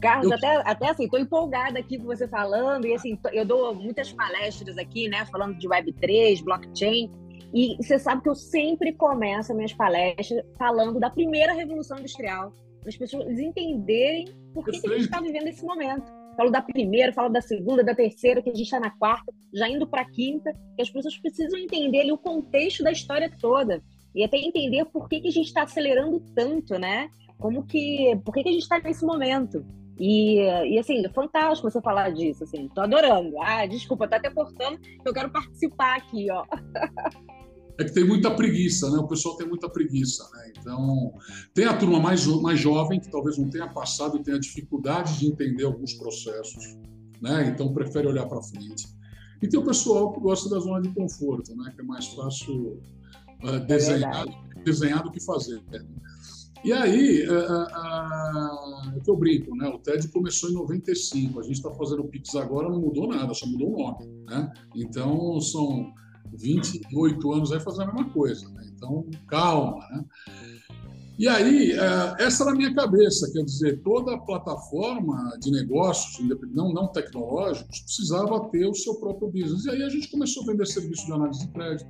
[0.00, 0.36] Carlos, eu...
[0.36, 4.76] até, até assim, estou empolgada aqui com você falando, e assim, eu dou muitas palestras
[4.76, 7.08] aqui, né, falando de Web3, blockchain,
[7.52, 12.88] e você sabe que eu sempre começo minhas palestras falando da primeira revolução industrial, para
[12.88, 16.10] as pessoas entenderem por que, que a gente está vivendo esse momento.
[16.36, 19.68] Falo da primeira, falo da segunda, da terceira, que a gente está na quarta, já
[19.68, 23.82] indo para a quinta, que as pessoas precisam entender ali, o contexto da história toda
[24.14, 27.10] e até entender por que, que a gente está acelerando tanto, né?
[27.38, 29.64] Como que, por que, que a gente está nesse momento?
[29.98, 33.38] E, e assim, é fantástico você falar disso, assim, tô adorando.
[33.40, 36.44] Ah, desculpa, tá até cortando, eu quero participar aqui, ó.
[37.82, 38.98] é que tem muita preguiça, né?
[38.98, 40.52] O pessoal tem muita preguiça, né?
[40.56, 41.12] Então,
[41.52, 45.26] tem a turma mais, mais jovem, que talvez não tenha passado e tenha dificuldade de
[45.26, 46.76] entender alguns processos,
[47.20, 47.48] né?
[47.48, 48.88] Então, prefere olhar para frente.
[49.42, 51.72] E tem o pessoal que gosta da zona de conforto, né?
[51.74, 52.80] Que é mais fácil
[53.42, 54.26] uh, desenhar,
[54.56, 55.60] é desenhar do que fazer.
[55.70, 55.84] Né?
[56.64, 59.68] E aí, uh, uh, uh, eu brinco, né?
[59.68, 63.34] O TED começou em 95, a gente está fazendo o Pix agora, não mudou nada,
[63.34, 64.52] só mudou o nome, né?
[64.76, 65.92] Então, são
[66.32, 68.48] 28 anos aí fazendo a mesma coisa.
[68.50, 68.70] Né?
[68.74, 69.86] Então, calma.
[69.90, 70.04] Né?
[71.18, 76.18] E aí, é, essa era a minha cabeça, quer dizer, toda plataforma de negócios,
[76.52, 79.64] não, não tecnológicos, precisava ter o seu próprio business.
[79.66, 81.88] E aí a gente começou a vender serviço de análise de crédito,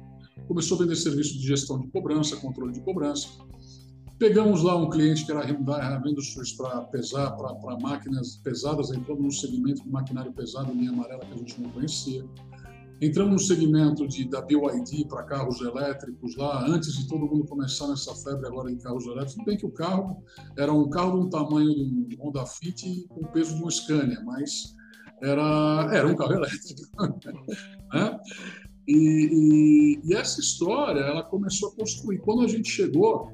[0.49, 3.29] começou a vender serviço de gestão de cobrança, controle de cobrança.
[4.19, 9.31] Pegamos lá um cliente que era revendo SUS para pesar, para máquinas pesadas, entrando num
[9.31, 12.25] segmento de maquinário pesado, linha amarela, que a gente não conhecia.
[13.03, 17.89] Entramos no segmento de, da BYD para carros elétricos lá, antes de todo mundo começar
[17.89, 19.35] nessa febre agora em carros elétricos.
[19.35, 20.23] Tudo bem que o carro
[20.57, 23.69] era um carro de um tamanho de um Honda Fit com o peso de um
[23.69, 24.77] Scania, mas
[25.21, 26.81] era, era um carro elétrico.
[27.93, 28.21] né?
[28.87, 32.21] E, e, e, essa história ela começou a construir.
[32.21, 33.33] Quando a gente chegou,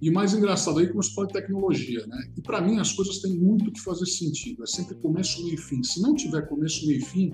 [0.00, 2.32] e mais engraçado aí começou a falar de tecnologia, né?
[2.36, 4.62] E para mim as coisas têm muito que fazer sentido.
[4.62, 5.82] É sempre começo, meio e fim.
[5.82, 7.32] Se não tiver começo, meio e fim,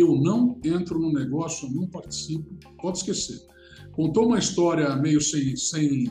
[0.00, 3.38] eu não entro no negócio, eu não participo, pode esquecer.
[3.92, 6.10] Contou uma história meio sem, sem,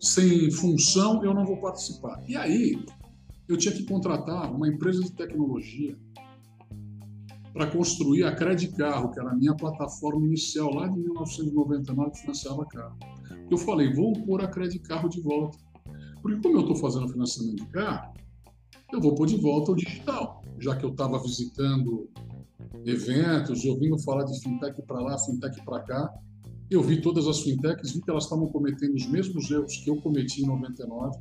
[0.00, 2.22] sem função, eu não vou participar.
[2.28, 2.84] E aí,
[3.48, 5.96] eu tinha que contratar uma empresa de tecnologia
[7.52, 12.20] para construir a Credit Carro, que era a minha plataforma inicial lá de 1999 que
[12.22, 12.98] financiava carro.
[13.50, 15.58] Eu falei, vou pôr a Credit Carro de volta.
[16.22, 18.14] Porque como eu estou fazendo financiamento de carro,
[18.92, 22.08] eu vou pôr de volta o digital, já que eu estava visitando
[22.84, 26.14] eventos, ouvindo falar de fintech para lá, fintech para cá.
[26.70, 29.96] Eu vi todas as fintechs, vi que elas estavam cometendo os mesmos erros que eu
[30.00, 31.18] cometi em 99,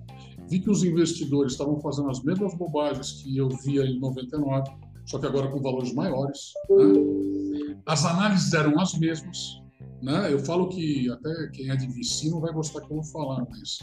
[0.49, 4.71] vi que os investidores estavam fazendo as mesmas bobagens que eu via em 99,
[5.05, 6.53] só que agora com valores maiores.
[6.69, 7.75] Né?
[7.85, 9.61] As análises eram as mesmas.
[10.01, 10.33] Né?
[10.33, 13.45] Eu falo que até quem é de VC não vai gostar que eu vou falar,
[13.49, 13.79] mas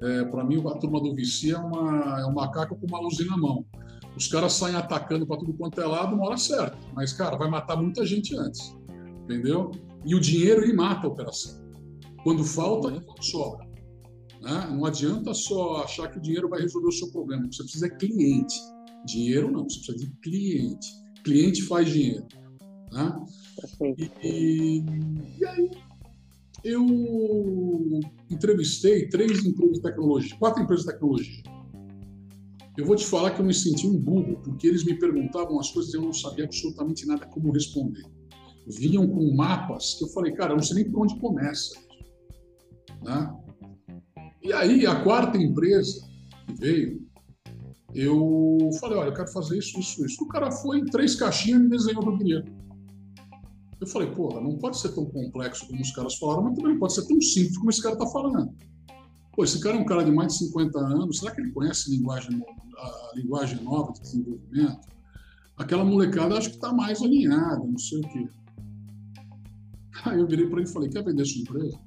[0.00, 3.18] é, para mim a turma do VC é, uma, é um macaco com uma luz
[3.26, 3.64] na mão.
[4.16, 6.78] Os caras saem atacando para tudo quanto é lado na hora certa.
[6.94, 8.74] Mas, cara, vai matar muita gente antes.
[9.24, 9.70] Entendeu?
[10.04, 11.60] E o dinheiro, ele mata a operação.
[12.22, 13.66] Quando falta, ele sobra.
[14.40, 14.68] Né?
[14.70, 17.46] Não adianta só achar que o dinheiro vai resolver o seu problema.
[17.50, 18.54] Você precisa de cliente.
[19.04, 20.88] Dinheiro não, você precisa de cliente.
[21.22, 22.26] Cliente faz dinheiro.
[22.92, 23.26] Né?
[23.98, 24.84] E, e,
[25.38, 25.70] e aí,
[26.64, 28.00] eu
[28.30, 31.42] entrevistei três empresas de tecnologia, quatro empresas de tecnologia.
[32.76, 35.70] Eu vou te falar que eu me senti um burro, porque eles me perguntavam as
[35.70, 38.02] coisas e eu não sabia absolutamente nada como responder.
[38.66, 41.74] Vinham com mapas que eu falei, cara, eu não sei nem por onde começa.
[43.02, 43.34] Né?
[44.42, 46.06] E aí, a quarta empresa
[46.46, 47.06] que veio,
[47.94, 50.22] eu falei, olha, eu quero fazer isso, isso, isso.
[50.22, 52.44] O cara foi em três caixinhas e me desenhou o que eu queria.
[53.80, 56.78] Eu falei, porra, não pode ser tão complexo como os caras falaram, mas também não
[56.78, 58.54] pode ser tão simples como esse cara está falando.
[59.36, 61.90] Pô, esse cara é um cara de mais de 50 anos, será que ele conhece
[61.90, 62.42] a linguagem,
[62.78, 64.88] a linguagem nova de desenvolvimento?
[65.58, 68.28] Aquela molecada acho que está mais alinhada, não sei o quê.
[70.06, 71.78] Aí eu virei para ele e falei, quer vender sua empresa?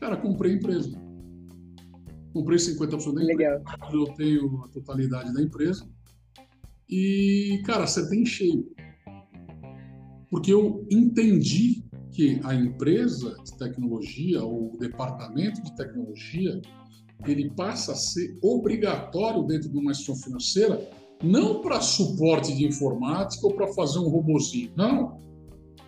[0.00, 0.90] Cara, comprei a empresa.
[2.32, 3.26] Comprei 50% da empresa.
[3.26, 3.62] Legal.
[3.92, 5.86] Eu tenho a totalidade da empresa.
[6.88, 8.66] E, cara, acertei em cheio.
[10.30, 11.81] Porque eu entendi
[12.12, 16.60] que a empresa de tecnologia, ou o departamento de tecnologia,
[17.26, 20.90] ele passa a ser obrigatório dentro de uma instituição financeira,
[21.22, 24.72] não para suporte de informática ou para fazer um robozinho.
[24.76, 25.16] Não.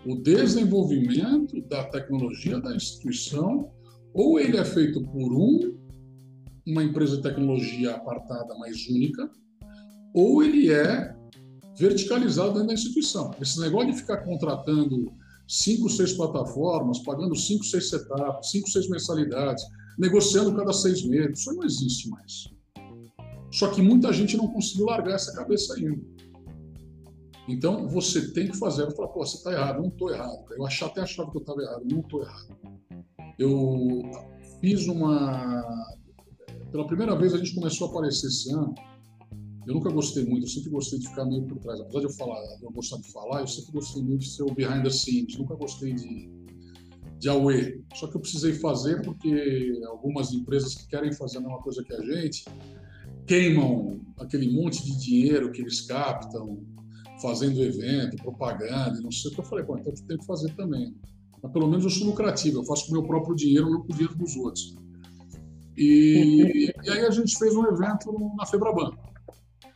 [0.07, 3.71] O desenvolvimento da tecnologia da instituição,
[4.13, 5.77] ou ele é feito por um,
[6.67, 9.29] uma empresa de tecnologia apartada, mais única,
[10.15, 11.15] ou ele é
[11.77, 13.33] verticalizado dentro da instituição.
[13.41, 15.13] Esse negócio de ficar contratando
[15.55, 19.65] cinco, seis plataformas, pagando cinco, seis setups, cinco, seis mensalidades,
[19.97, 22.49] negociando cada seis meses, isso não existe mais.
[23.53, 26.03] Só que muita gente não conseguiu largar essa cabeça ainda.
[27.49, 28.83] Então, você tem que fazer.
[28.83, 29.81] Eu falo, pô, você está errado.
[29.81, 30.45] Não estou errado.
[30.57, 31.83] Eu achava, até achava que eu estava errado.
[31.89, 32.57] Não estou errado.
[33.39, 34.03] Eu
[34.61, 35.63] fiz uma...
[36.73, 38.75] Pela primeira vez, a gente começou a aparecer esse ano
[39.67, 41.81] eu nunca gostei muito, eu sempre gostei de ficar meio por trás.
[41.81, 44.55] Apesar de eu falar, eu gostar de falar, eu sempre gostei muito de ser o
[44.55, 46.31] behind the scenes, nunca gostei de,
[47.19, 47.83] de away.
[47.95, 51.95] Só que eu precisei fazer porque algumas empresas que querem fazer a mesma coisa que
[51.95, 52.45] a gente
[53.27, 56.63] queimam aquele monte de dinheiro que eles captam
[57.21, 59.41] fazendo evento, propaganda, não sei o que.
[59.41, 60.95] Eu falei, pô, então eu tenho que fazer também.
[61.43, 63.93] Mas pelo menos eu sou lucrativo, eu faço com o meu próprio dinheiro, não com
[63.93, 64.75] o dinheiro dos outros.
[65.77, 68.93] E, e aí a gente fez um evento na Febraban.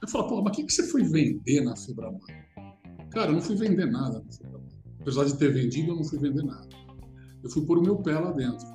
[0.01, 2.19] Eu falo, pô, mas o que, que você foi vender na Febraban?
[3.11, 4.69] Cara, eu não fui vender nada na Febraban.
[5.01, 6.69] Apesar de ter vendido, eu não fui vender nada.
[7.43, 8.67] Eu fui pôr o meu pé lá dentro.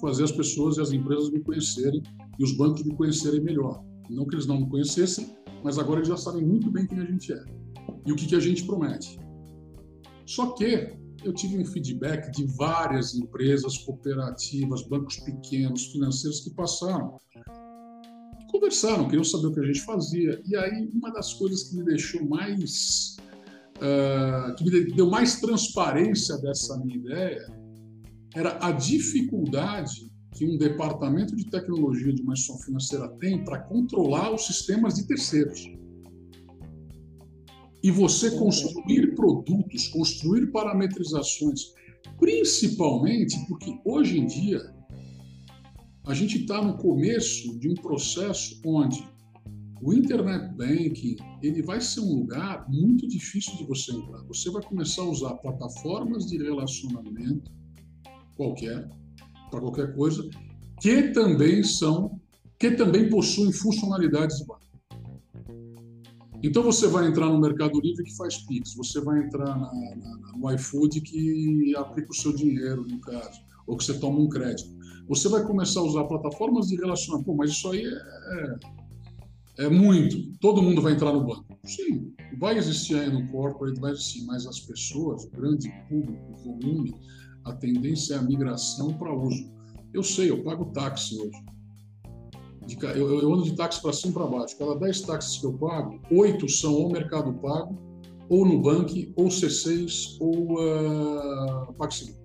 [0.00, 2.02] Fazer as pessoas e as empresas me conhecerem
[2.38, 3.84] e os bancos me conhecerem melhor.
[4.10, 7.04] Não que eles não me conhecessem, mas agora eles já sabem muito bem quem a
[7.04, 7.44] gente é
[8.06, 9.18] e o que, que a gente promete.
[10.26, 17.18] Só que eu tive um feedback de várias empresas, cooperativas, bancos pequenos, financeiros que passaram
[18.54, 20.40] conversaram, queriam saber o que a gente fazia.
[20.46, 23.16] E aí, uma das coisas que me deixou mais.
[23.76, 27.52] Uh, que me deu mais transparência dessa minha ideia
[28.32, 34.32] era a dificuldade que um departamento de tecnologia de uma instituição financeira tem para controlar
[34.32, 35.68] os sistemas de terceiros.
[37.82, 41.72] E você construir produtos, construir parametrizações,
[42.18, 44.73] principalmente porque hoje em dia
[46.06, 49.02] a gente está no começo de um processo onde
[49.80, 54.22] o internet banking ele vai ser um lugar muito difícil de você entrar.
[54.24, 57.50] Você vai começar a usar plataformas de relacionamento
[58.36, 58.88] qualquer
[59.50, 60.28] para qualquer coisa
[60.80, 62.20] que também são
[62.58, 64.64] que também possuem funcionalidades de banco.
[66.42, 70.32] Então você vai entrar no Mercado Livre que faz Pix, você vai entrar na, na,
[70.36, 74.73] no iFood que aplica o seu dinheiro, no caso, ou que você toma um crédito
[75.08, 77.26] você vai começar a usar plataformas de relacionamento.
[77.26, 77.90] Pô, mas isso aí é,
[79.60, 80.38] é, é, muito.
[80.38, 81.44] Todo mundo vai entrar no banco.
[81.64, 86.36] Sim, vai existir aí no corporate, vai existir, mas as pessoas, o grande público, o
[86.36, 86.94] volume,
[87.44, 89.52] a tendência é a migração para uso.
[89.92, 91.44] Eu sei, eu pago táxi hoje.
[92.66, 94.58] De, eu, eu, ando de táxi para cima e para baixo.
[94.58, 97.78] Cada 10 táxis que eu pago, 8 são ou Mercado Pago,
[98.30, 102.23] ou Nubank, ou C6, ou uh, PagSeguro.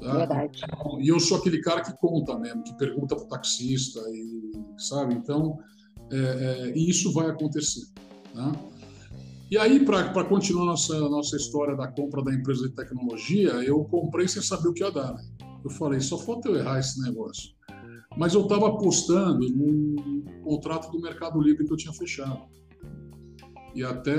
[0.00, 0.16] Tá?
[0.16, 0.60] Verdade.
[1.00, 5.14] E eu sou aquele cara que conta mesmo, que pergunta para o taxista, e, sabe?
[5.14, 5.58] Então,
[6.10, 7.86] é, é, e isso vai acontecer.
[8.34, 8.52] Tá?
[9.50, 14.28] E aí, para continuar nossa nossa história da compra da empresa de tecnologia, eu comprei
[14.28, 15.14] sem saber o que ia dar.
[15.14, 15.22] Né?
[15.64, 17.50] Eu falei, só falta eu errar esse negócio.
[18.16, 22.42] Mas eu estava apostando num contrato do Mercado Livre que eu tinha fechado.
[23.74, 24.16] E até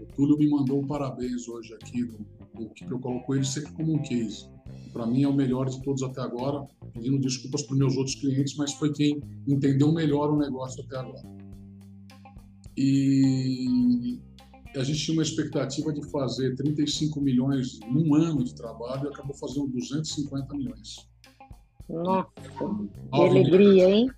[0.00, 2.26] o Túlio me mandou um parabéns hoje aqui, no,
[2.74, 4.48] que eu coloco ele sempre como um case
[4.96, 8.56] para mim é o melhor de todos até agora, pedindo desculpas para meus outros clientes,
[8.56, 11.22] mas foi quem entendeu melhor o negócio até agora.
[12.74, 14.18] E
[14.74, 19.36] a gente tinha uma expectativa de fazer 35 milhões num ano de trabalho e acabou
[19.36, 21.06] fazendo 250 milhões.
[21.90, 24.10] Nossa, que alegria, hein?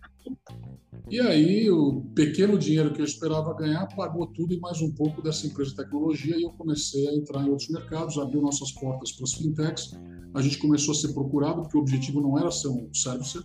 [1.11, 5.23] E aí, o pequeno dinheiro que eu esperava ganhar pagou tudo e mais um pouco
[5.23, 9.13] dessa empresa de tecnologia e eu comecei a entrar em outros mercados, abriu nossas portas
[9.13, 9.99] para as fintechs.
[10.35, 13.43] A gente começou a ser procurado, porque o objetivo não era ser um servicer,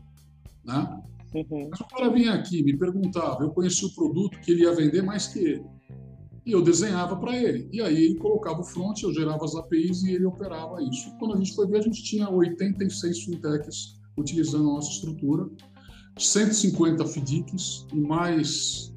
[0.65, 1.01] né?
[1.33, 1.69] Uhum.
[1.71, 5.01] Mas o cara vinha aqui, me perguntava, eu conheci o produto que ele ia vender
[5.01, 5.65] mais que ele.
[6.45, 7.69] e eu desenhava para ele.
[7.71, 11.15] E aí ele colocava o front, eu gerava as APIs e ele operava isso.
[11.17, 15.49] Quando a gente foi ver, a gente tinha 86 fintechs utilizando a nossa estrutura,
[16.17, 18.93] 150 FDICs e mais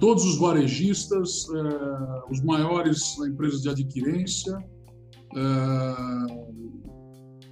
[0.00, 4.58] todos os varejistas, eh, os maiores empresas de adquirência,
[5.34, 6.52] eh,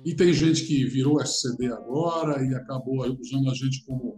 [0.05, 4.17] e tem gente que virou SCD agora e acabou usando a gente como,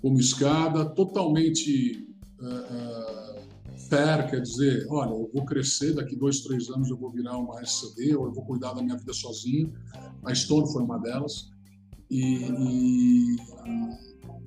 [0.00, 2.06] como escada, totalmente
[2.40, 3.40] uh,
[3.88, 7.60] fair, quer dizer, olha, eu vou crescer, daqui dois, três anos eu vou virar uma
[7.62, 9.72] SCD, ou eu vou cuidar da minha vida sozinho.
[10.24, 11.50] A Stone foi uma delas.
[12.10, 13.36] E, e,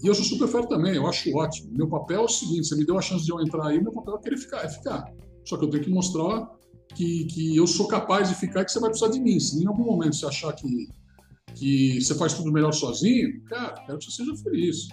[0.03, 1.71] e eu sou super fair também, eu acho ótimo.
[1.71, 3.91] Meu papel é o seguinte, você me deu a chance de eu entrar aí, meu
[3.91, 5.05] papel é querer ficar, é ficar.
[5.45, 6.49] Só que eu tenho que mostrar
[6.95, 9.39] que, que eu sou capaz de ficar e que você vai precisar de mim.
[9.39, 10.87] Se em algum momento você achar que,
[11.55, 14.87] que você faz tudo melhor sozinho, cara, quero que você seja feliz.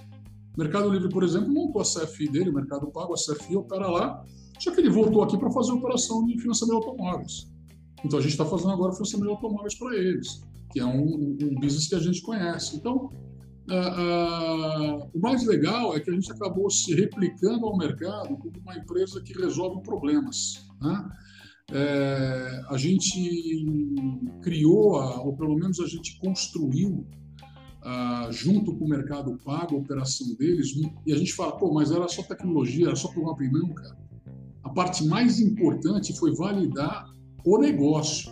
[0.57, 4.25] Mercado Livre, por exemplo, montou a CFI dele, o Mercado Pago, a CFI opera lá,
[4.59, 7.49] só que ele voltou aqui para fazer operação de financiamento de automóveis.
[8.05, 10.43] Então a gente está fazendo agora financiamento de automóveis para eles,
[10.73, 12.77] que é um, um, business que a gente conhece.
[12.77, 13.11] Então,
[13.71, 18.53] uh, uh, o mais legal é que a gente acabou se replicando ao mercado como
[18.63, 20.67] uma empresa que resolve problemas.
[20.81, 21.09] Né?
[21.73, 23.67] é, a gente
[24.43, 24.95] criou,
[25.25, 27.07] ou pelo menos a gente construiu,
[28.31, 30.75] junto com o Mercado Pago, a operação deles,
[31.07, 33.97] e a gente fala, pô, mas era só tecnologia, era só provar não, cara.
[34.63, 37.11] A parte mais importante foi validar
[37.45, 38.31] o negócio.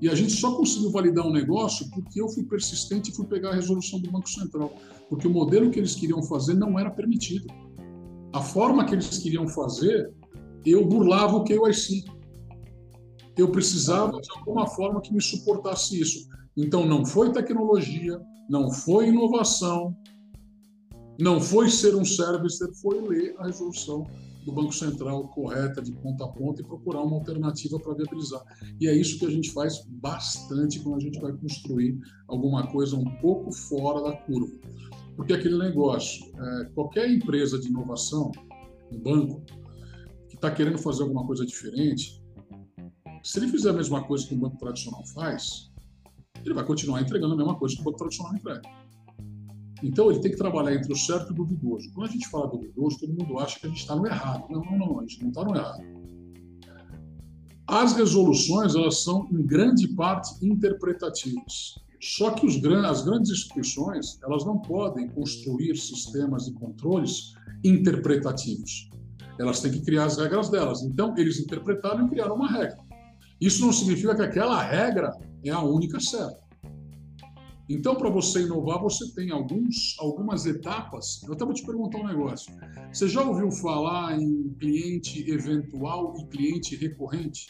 [0.00, 3.50] E a gente só conseguiu validar um negócio porque eu fui persistente e fui pegar
[3.50, 4.72] a resolução do Banco Central.
[5.08, 7.46] Porque o modelo que eles queriam fazer não era permitido.
[8.32, 10.12] A forma que eles queriam fazer,
[10.64, 12.04] eu burlava o KYC
[13.36, 16.28] eu precisava de alguma forma que me suportasse isso.
[16.56, 19.96] Então, não foi tecnologia, não foi inovação,
[21.18, 24.06] não foi ser um servicer, foi ler a resolução
[24.44, 28.42] do Banco Central correta, de ponta a ponta, e procurar uma alternativa para viabilizar.
[28.80, 32.96] E é isso que a gente faz bastante quando a gente vai construir alguma coisa
[32.96, 34.52] um pouco fora da curva.
[35.16, 38.30] Porque aquele negócio, é, qualquer empresa de inovação,
[38.92, 39.42] um banco,
[40.28, 42.22] que está querendo fazer alguma coisa diferente,
[43.22, 45.70] se ele fizer a mesma coisa que o banco tradicional faz,
[46.44, 48.62] ele vai continuar entregando a mesma coisa que o banco tradicional entrega.
[49.82, 51.90] Então, ele tem que trabalhar entre o certo e o duvidoso.
[51.92, 54.44] Quando a gente fala duvidoso, todo mundo acha que a gente está no errado.
[54.50, 55.82] Não, não, não, a gente não está no errado.
[57.66, 61.74] As resoluções, elas são, em grande parte, interpretativas.
[62.00, 67.32] Só que os, as grandes instituições, elas não podem construir sistemas de controles
[67.64, 68.90] interpretativos.
[69.38, 70.82] Elas têm que criar as regras delas.
[70.82, 72.78] Então, eles interpretaram e criaram uma regra.
[73.40, 75.10] Isso não significa que aquela regra
[75.42, 76.43] é a única certa.
[77.68, 81.22] Então, para você inovar, você tem alguns, algumas etapas.
[81.26, 82.52] Eu até vou te perguntar um negócio.
[82.92, 87.46] Você já ouviu falar em cliente eventual e cliente recorrente?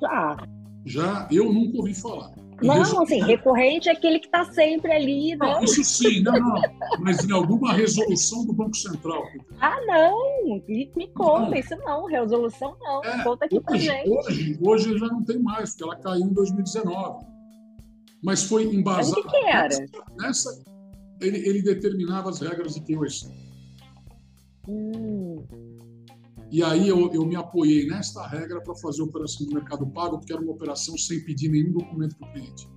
[0.00, 0.36] Já.
[0.84, 1.28] Já?
[1.30, 2.32] Eu nunca ouvi falar.
[2.62, 5.62] Não, assim, recorrente é aquele que está sempre ali, não?
[5.62, 6.62] isso sim, não, não.
[7.00, 9.24] Mas em alguma resolução do Banco Central.
[9.60, 11.54] Ah, não, me, me conta, não.
[11.54, 14.08] isso não, resolução não, é, conta aqui hoje, pra gente.
[14.08, 17.35] Hoje, hoje já não tem mais, porque ela caiu em 2019.
[18.22, 19.16] Mas foi embasado.
[19.24, 19.68] Mas o que, que era?
[19.68, 20.64] Nessa, nessa
[21.20, 23.30] ele, ele, determinava as regras de KYC.
[24.68, 25.44] Hum.
[26.50, 30.18] E aí eu, eu me apoiei nesta regra para fazer a operação do Mercado Pago,
[30.18, 32.68] porque era uma operação sem pedir nenhum documento para o cliente.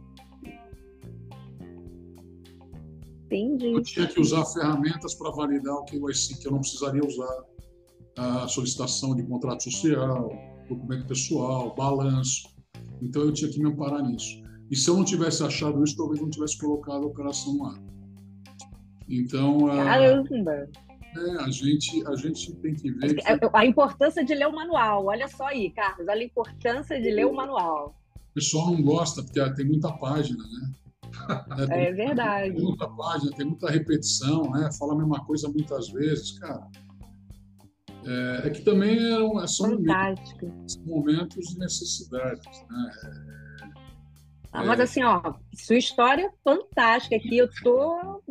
[3.32, 3.74] Entendi.
[3.74, 7.44] Eu tinha que usar ferramentas para validar o KYC, que eu não precisaria usar
[8.18, 10.32] a solicitação de contrato social,
[10.68, 12.50] documento pessoal, balanço.
[13.02, 14.42] Então eu tinha que me amparar nisso.
[14.70, 17.80] E se eu não tivesse achado isso, talvez não tivesse colocado a operação lá.
[19.10, 19.66] Então.
[19.68, 20.70] Caramba!
[21.18, 23.16] É, a gente, a gente tem que ver.
[23.16, 23.50] Que...
[23.54, 25.06] A importância de ler o manual.
[25.08, 27.96] Olha só aí, Carlos, olha a importância de ler o manual.
[28.32, 30.72] O pessoal não gosta, porque tem muita página, né?
[31.70, 32.54] É, é verdade.
[32.54, 34.70] Tem muita página, tem muita repetição, né?
[34.78, 36.68] Fala a mesma coisa muitas vezes, cara.
[38.06, 43.29] É, é que também é, são momentos, momentos de necessidades, né?
[44.52, 45.22] Ah, mas assim, ó,
[45.54, 47.38] sua história é fantástica aqui.
[47.38, 48.24] Eu tô,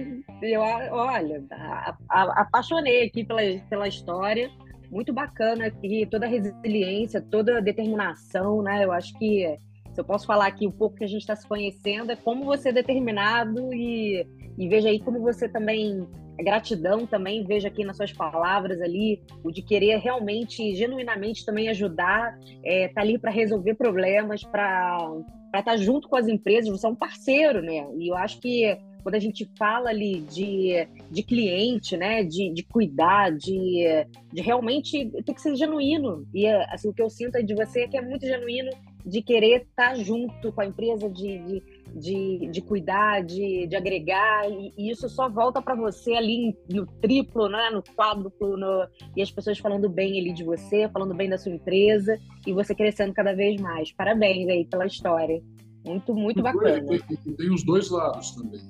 [0.43, 3.41] eu, olha, a, a, apaixonei aqui pela,
[3.71, 4.51] pela história.
[4.91, 8.85] Muito bacana aqui, toda a resiliência, toda a determinação, né?
[8.85, 9.59] Eu acho que
[9.99, 12.45] se eu posso falar aqui um pouco que a gente está se conhecendo, é como
[12.45, 14.25] você é determinado e,
[14.57, 16.07] e veja aí como você também
[16.39, 21.69] a gratidão também, vejo aqui nas suas palavras ali, o de querer realmente, genuinamente também
[21.69, 24.99] ajudar, é, tá ali para resolver problemas, para
[25.47, 27.85] estar tá junto com as empresas, você é um parceiro, né?
[27.99, 32.63] E eu acho que quando a gente fala ali de, de cliente, né, de, de
[32.63, 33.85] cuidar, de,
[34.33, 36.25] de realmente tem que ser genuíno.
[36.33, 38.71] E assim, o que eu sinto de você é que é muito genuíno
[39.09, 41.63] de querer estar junto com a empresa, de, de,
[41.95, 46.87] de, de cuidar, de, de agregar, e, e isso só volta para você ali no
[47.01, 48.87] triplo, né, no quádruplo, no,
[49.17, 52.75] e as pessoas falando bem ali de você, falando bem da sua empresa, e você
[52.75, 53.91] crescendo cada vez mais.
[53.93, 55.43] Parabéns aí pela história.
[55.87, 56.85] Muito, muito bacana.
[56.85, 58.61] Tem, tem os dois lados também.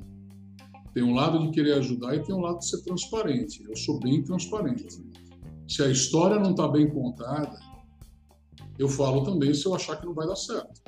[0.94, 3.64] Tem um lado de querer ajudar e tem um lado de ser transparente.
[3.68, 4.86] Eu sou bem transparente.
[5.66, 7.58] Se a história não está bem contada,
[8.78, 10.80] eu falo também se eu achar que não vai dar certo.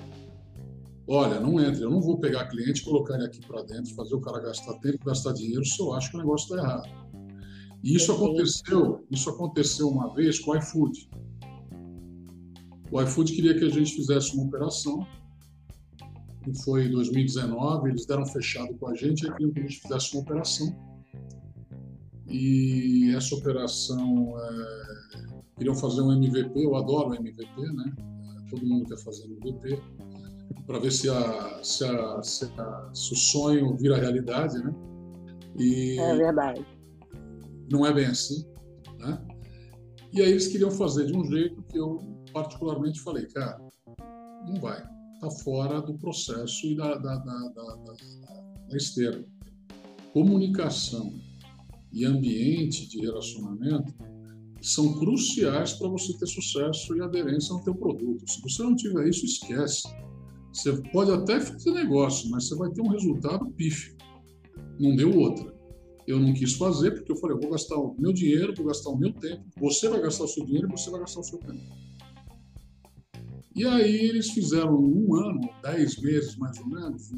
[1.07, 4.20] Olha, não entre, eu não vou pegar cliente, colocar ele aqui para dentro, fazer o
[4.20, 6.88] cara gastar tempo, gastar dinheiro, se eu acho que o negócio está errado.
[7.82, 11.11] E isso aconteceu, isso aconteceu uma vez com o iFood.
[12.93, 15.05] O iFood queria que a gente fizesse uma operação
[16.43, 19.80] que foi em 2019, eles deram fechado com a gente e queriam que a gente
[19.80, 20.74] fizesse uma operação.
[22.28, 25.26] E essa operação, é,
[25.61, 27.94] queriam fazer um MVP, eu adoro MVP, né?
[28.48, 29.78] Todo mundo quer fazer MVP,
[30.66, 34.74] para ver se, a, se, a, se, a, se, o sonho vira realidade, né?
[35.58, 36.66] E é verdade.
[37.70, 38.42] Não é bem assim,
[38.98, 39.22] né?
[40.14, 41.98] E aí eles queriam fazer de um jeito que eu
[42.32, 43.61] particularmente falei, cara,
[44.48, 44.82] não vai
[45.16, 47.76] está fora do processo e da, da, da, da,
[48.68, 49.22] da esteira.
[50.14, 51.12] Comunicação
[51.92, 53.94] e ambiente de relacionamento
[54.61, 58.28] são cruciais para você ter sucesso e aderência no teu produto.
[58.30, 59.88] Se você não tiver isso, esquece.
[60.52, 63.96] Você pode até fazer negócio, mas você vai ter um resultado pífio.
[64.78, 65.54] Não deu outra.
[66.06, 68.90] Eu não quis fazer porque eu falei, eu vou gastar o meu dinheiro, vou gastar
[68.90, 69.44] o meu tempo.
[69.58, 71.61] Você vai gastar o seu dinheiro você vai gastar o seu tempo.
[73.54, 77.11] E aí eles fizeram um ano, dez meses mais ou menos,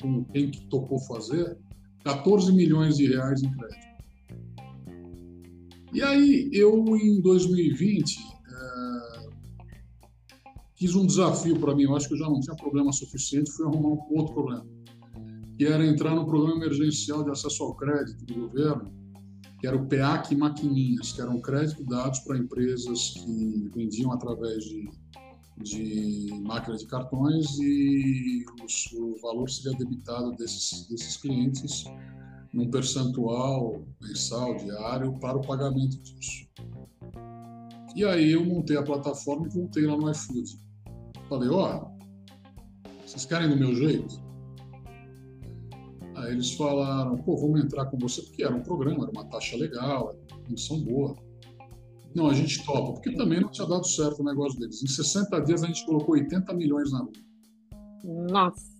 [0.00, 1.58] com quem que topou fazer,
[2.04, 3.89] 14 milhões de reais em crédito.
[5.92, 9.28] E aí eu, em 2020, é,
[10.76, 13.66] quis um desafio para mim, eu acho que eu já não tinha problema suficiente, fui
[13.66, 14.66] arrumar um outro problema,
[15.58, 18.92] que era entrar no programa emergencial de acesso ao crédito do governo,
[19.60, 24.88] que era o PEAC Maquininhas, que eram crédito dados para empresas que vendiam através de
[25.62, 31.84] de máquina de cartões e os, o valor seria debitado desses, desses clientes
[32.52, 36.48] num percentual mensal, diário, para o pagamento disso.
[37.94, 40.58] E aí eu montei a plataforma e voltei lá no iFood.
[41.28, 42.00] Falei, ó, oh,
[43.06, 44.20] vocês querem do meu jeito?
[46.16, 49.56] Aí eles falaram, pô, vamos entrar com você, porque era um programa, era uma taxa
[49.56, 51.16] legal, era uma condição boa.
[52.14, 54.82] Não, a gente topa, porque também não tinha dado certo o negócio deles.
[54.82, 57.12] Em 60 dias a gente colocou 80 milhões na rua.
[58.04, 58.70] Nossa!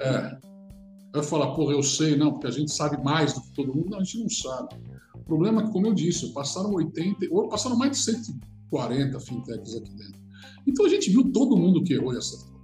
[0.00, 0.49] É.
[1.12, 3.90] Vai falar, porra, eu sei, não, porque a gente sabe mais do que todo mundo.
[3.90, 4.76] Não, a gente não sabe.
[5.14, 9.74] O problema é que, como eu disse, passaram 80, ou passaram mais de 140 fintechs
[9.76, 10.20] aqui dentro.
[10.66, 12.60] Então a gente viu todo mundo que errou e acertou.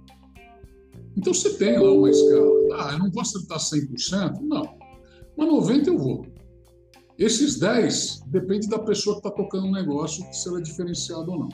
[1.15, 2.51] Então você tem lá uma escala.
[2.79, 4.39] Ah, eu não vou acertar 100%?
[4.41, 4.77] Não.
[5.37, 6.25] Mas 90% eu vou.
[7.17, 11.29] Esses 10 depende da pessoa que está tocando o um negócio, se ela é diferenciada
[11.31, 11.49] ou não.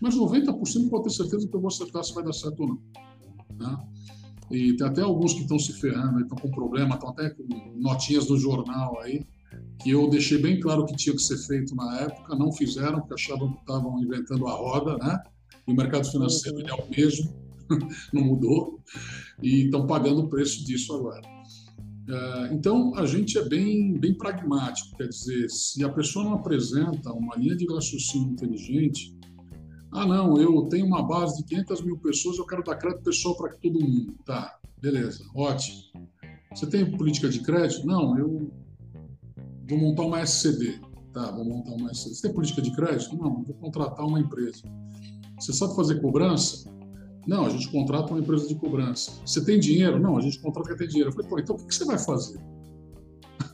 [0.00, 2.78] Mas 90% pode ter certeza que eu vou acertar se vai dar certo ou não.
[3.58, 3.76] Né?
[4.50, 7.44] E tem até alguns que estão se ferrando, estão com problema, estão até com
[7.76, 9.26] notinhas do jornal aí,
[9.80, 13.14] que eu deixei bem claro que tinha que ser feito na época, não fizeram, porque
[13.14, 15.22] achavam que estavam inventando a roda, né?
[15.66, 16.66] E o mercado financeiro uhum.
[16.66, 17.34] é o mesmo,
[18.12, 18.80] não mudou,
[19.42, 21.22] e estão pagando o preço disso agora.
[22.08, 27.12] É, então, a gente é bem, bem pragmático, quer dizer, se a pessoa não apresenta
[27.12, 29.14] uma linha de raciocínio inteligente,
[29.90, 33.36] ah, não, eu tenho uma base de 500 mil pessoas, eu quero dar crédito pessoal
[33.36, 34.14] para todo mundo.
[34.24, 35.78] Tá, beleza, ótimo.
[36.54, 37.86] Você tem política de crédito?
[37.86, 38.50] Não, eu
[39.68, 40.80] vou montar uma SCD.
[41.12, 42.14] Tá, vou montar uma SCD.
[42.14, 43.16] Você tem política de crédito?
[43.16, 44.62] Não, vou contratar uma empresa.
[45.38, 46.70] Você sabe fazer cobrança?
[47.26, 49.12] Não, a gente contrata uma empresa de cobrança.
[49.24, 49.98] Você tem dinheiro?
[49.98, 51.10] Não, a gente contrata quem tem dinheiro.
[51.10, 52.40] Eu falei, pô, então o que você vai fazer?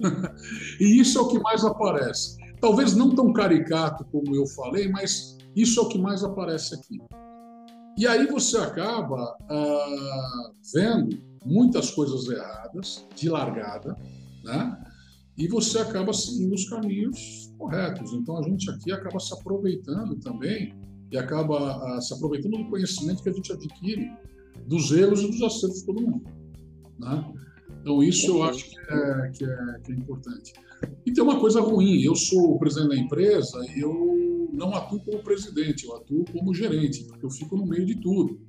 [0.80, 2.36] e isso é o que mais aparece.
[2.60, 6.98] Talvez não tão caricato como eu falei, mas isso é o que mais aparece aqui.
[7.96, 13.96] E aí você acaba ah, vendo muitas coisas erradas, de largada,
[14.42, 14.84] né?
[15.36, 18.12] e você acaba seguindo os caminhos corretos.
[18.12, 20.74] Então a gente aqui acaba se aproveitando também
[21.10, 24.10] e acaba ah, se aproveitando do conhecimento que a gente adquire
[24.66, 26.24] dos erros e dos acertos de todo mundo.
[26.98, 27.32] Né?
[27.80, 30.52] Então, isso eu acho que é, que, é, que é importante.
[31.06, 35.00] E tem uma coisa ruim: eu sou o presidente da empresa e eu não atuo
[35.04, 38.40] como presidente, eu atuo como gerente, porque eu fico no meio de tudo.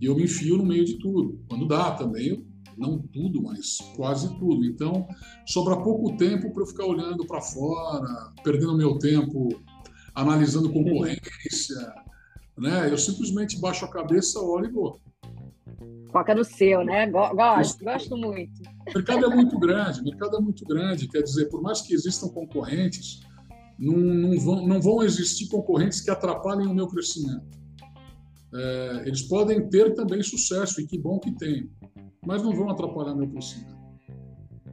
[0.00, 1.40] E eu me enfio no meio de tudo.
[1.48, 2.44] Quando dá também,
[2.76, 4.64] não tudo, mas quase tudo.
[4.64, 5.06] Então,
[5.46, 9.48] sobra pouco tempo para eu ficar olhando para fora, perdendo meu tempo
[10.14, 11.94] analisando concorrência,
[12.58, 12.90] né?
[12.90, 15.00] Eu simplesmente baixo a cabeça, olho e vou.
[16.10, 17.06] Foca no seu, né?
[17.06, 18.60] Gosto, gosto muito.
[18.88, 21.08] O mercado é muito grande, o mercado é muito grande.
[21.08, 23.20] Quer dizer, por mais que existam concorrentes,
[23.78, 27.60] não, não, vão, não vão existir concorrentes que atrapalhem o meu crescimento.
[28.54, 31.70] É, eles podem ter também sucesso, e que bom que tem,
[32.24, 33.82] mas não vão atrapalhar meu crescimento.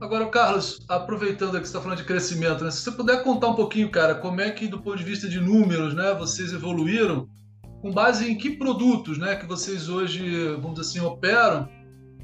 [0.01, 2.71] Agora, Carlos, aproveitando que você está falando de crescimento, né?
[2.71, 5.39] se você puder contar um pouquinho, cara, como é que, do ponto de vista de
[5.41, 7.27] números, né, vocês evoluíram,
[7.81, 11.67] com base em que produtos né, que vocês hoje, vamos dizer assim, operam,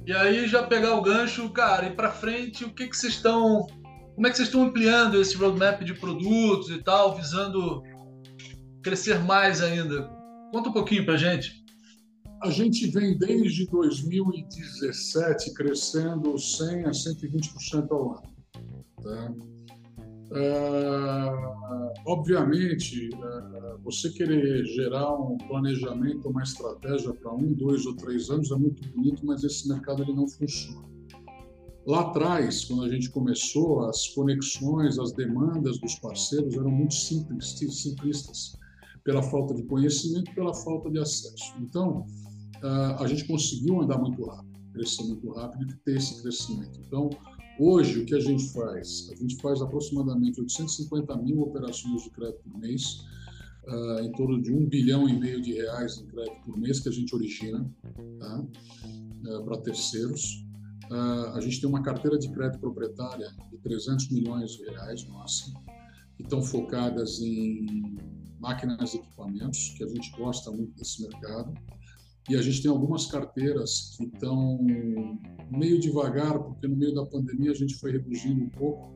[0.05, 3.65] e aí já pegar o gancho, cara, e para frente, o que, que vocês estão.
[4.13, 7.81] Como é que vocês estão ampliando esse roadmap de produtos e tal, visando
[8.83, 10.03] crescer mais ainda?
[10.53, 11.65] Conta um pouquinho para gente.
[12.43, 18.35] A gente vem desde 2017 crescendo 100 a 120% ao ano.
[19.01, 19.33] Tá?
[20.31, 28.29] Uh, obviamente, uh, você querer gerar um planejamento, uma estratégia para um, dois ou três
[28.29, 30.85] anos é muito bonito, mas esse mercado ele não funciona.
[31.85, 37.59] Lá atrás, quando a gente começou, as conexões, as demandas dos parceiros eram muito simples,
[37.59, 38.57] simplistas,
[39.03, 41.53] pela falta de conhecimento, pela falta de acesso.
[41.61, 42.07] Então,
[42.63, 46.79] uh, a gente conseguiu andar muito rápido, crescer muito rápido e ter esse crescimento.
[46.87, 47.11] Então,
[47.59, 49.09] hoje, o que a gente faz?
[49.11, 53.05] A gente faz aproximadamente 850 mil operações de crédito por mês,
[53.67, 56.89] uh, em torno de um bilhão e meio de reais em crédito por mês que
[56.89, 57.69] a gente origina
[58.19, 58.39] tá?
[58.39, 60.45] uh, para terceiros.
[60.89, 65.51] Uh, a gente tem uma carteira de crédito proprietária de 300 milhões de reais, nossa,
[66.15, 67.97] que estão focadas em
[68.39, 71.53] máquinas e equipamentos, que a gente gosta muito desse mercado.
[72.27, 74.57] E a gente tem algumas carteiras que estão
[75.51, 78.95] meio devagar, porque no meio da pandemia a gente foi reduzindo um pouco.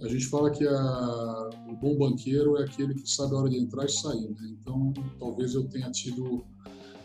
[0.00, 3.58] A gente fala que a, o bom banqueiro é aquele que sabe a hora de
[3.58, 4.28] entrar e sair.
[4.28, 4.56] Né?
[4.60, 6.44] Então, talvez eu tenha tido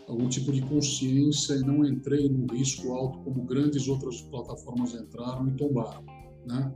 [0.06, 5.48] algum tipo de consciência e não entrei no risco alto como grandes outras plataformas entraram
[5.48, 6.04] e tombaram.
[6.46, 6.72] Né?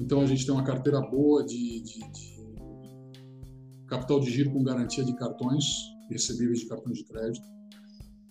[0.00, 2.40] Então, a gente tem uma carteira boa de, de, de
[3.86, 5.66] capital de giro com garantia de cartões
[6.08, 7.59] recebíveis de cartões de crédito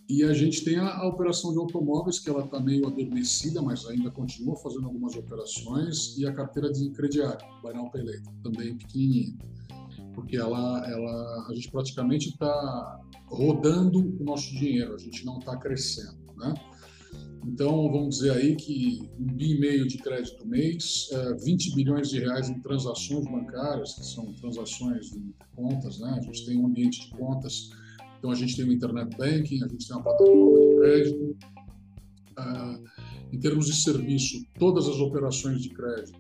[0.10, 3.86] e a gente tem a, a operação de automóveis, que ela está meio adormecida, mas
[3.86, 7.92] ainda continua fazendo algumas operações, e a carteira de crediário, Buy Now
[8.42, 9.38] também pequenininha,
[10.16, 15.56] porque ela, ela, a gente praticamente está rodando o nosso dinheiro, a gente não está
[15.58, 16.56] crescendo, né?
[17.46, 21.10] Então, vamos dizer aí que um bi e meio de crédito mês,
[21.44, 26.18] 20 é, bilhões de reais em transações bancárias, que são transações de contas, né?
[26.18, 27.70] A gente tem um ambiente de contas
[28.20, 31.38] então, a gente tem o Internet Banking, a gente tem uma plataforma de crédito.
[32.38, 32.80] Ah,
[33.32, 36.20] em termos de serviço, todas as operações de crédito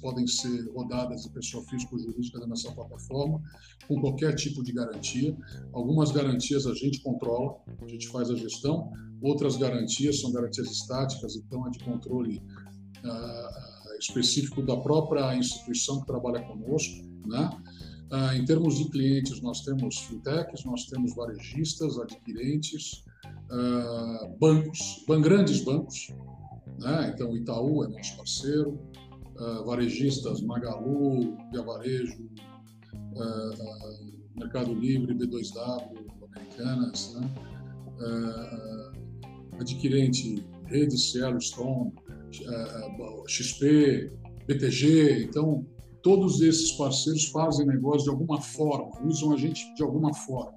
[0.00, 3.42] podem ser rodadas de pessoa física ou jurídica nessa plataforma,
[3.88, 5.36] com qualquer tipo de garantia.
[5.72, 8.92] Algumas garantias a gente controla, a gente faz a gestão,
[9.22, 16.06] outras garantias são garantias estáticas, então é de controle uh, específico da própria instituição que
[16.06, 17.04] trabalha conosco.
[17.26, 17.50] Né?
[18.10, 23.04] Ah, em termos de clientes, nós temos fintechs, nós temos varejistas, adquirentes,
[23.50, 26.08] ah, bancos, grandes bancos,
[26.78, 27.12] né?
[27.14, 28.78] então Itaú é nosso parceiro,
[29.38, 32.28] ah, varejistas Magalu, Via Varejo,
[34.36, 37.30] Mercado Livre, B2W, Americanas, né?
[39.58, 41.92] adquirente Rede Cielo Stone,
[43.28, 44.12] XP,
[44.46, 45.64] BTG, então
[46.04, 50.52] todos esses parceiros fazem negócio de alguma forma, usam a gente de alguma forma.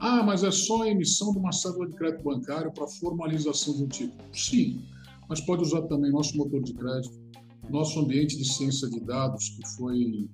[0.00, 3.84] Ah, mas é só a emissão de uma cédula de crédito bancário para formalização de
[3.84, 4.24] um título.
[4.32, 4.82] Sim,
[5.28, 7.20] mas pode usar também nosso motor de crédito,
[7.70, 10.28] nosso ambiente de ciência de dados, que foi,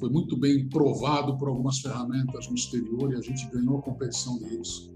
[0.00, 4.38] foi muito bem provado por algumas ferramentas no exterior e a gente ganhou a competição
[4.38, 4.90] deles.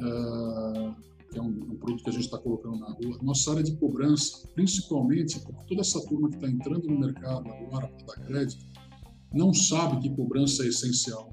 [0.00, 0.94] Uh,
[1.34, 3.18] que é um, um produto que a gente está colocando na rua.
[3.20, 7.88] Nossa área de cobrança, principalmente porque toda essa turma que está entrando no mercado agora
[7.88, 8.64] para dar crédito,
[9.32, 11.30] não sabe que cobrança é essencial.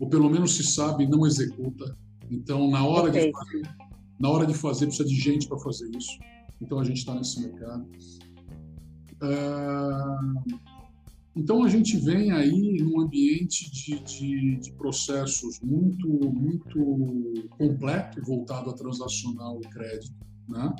[0.00, 1.96] Ou pelo menos se sabe e não executa.
[2.28, 3.62] Então, na hora, de fazer,
[4.18, 6.18] na hora de fazer, precisa de gente para fazer isso.
[6.60, 7.88] Então, a gente está nesse mercado.
[9.22, 10.77] Uh,
[11.36, 18.70] então a gente vem aí num ambiente de, de, de, processos muito muito completo voltado
[18.70, 20.14] a transacional e crédito,
[20.48, 20.74] né?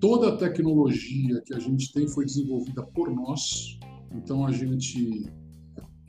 [0.00, 3.78] Toda a tecnologia que a gente tem foi desenvolvida por nós,
[4.12, 5.26] então a gente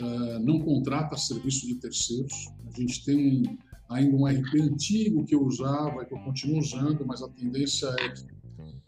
[0.01, 2.33] uh, não contrata serviço de terceiros.
[2.67, 3.57] A gente tem
[3.89, 7.87] ainda um RP antigo que eu usava e que eu continuo usando, mas a tendência
[7.99, 8.34] é que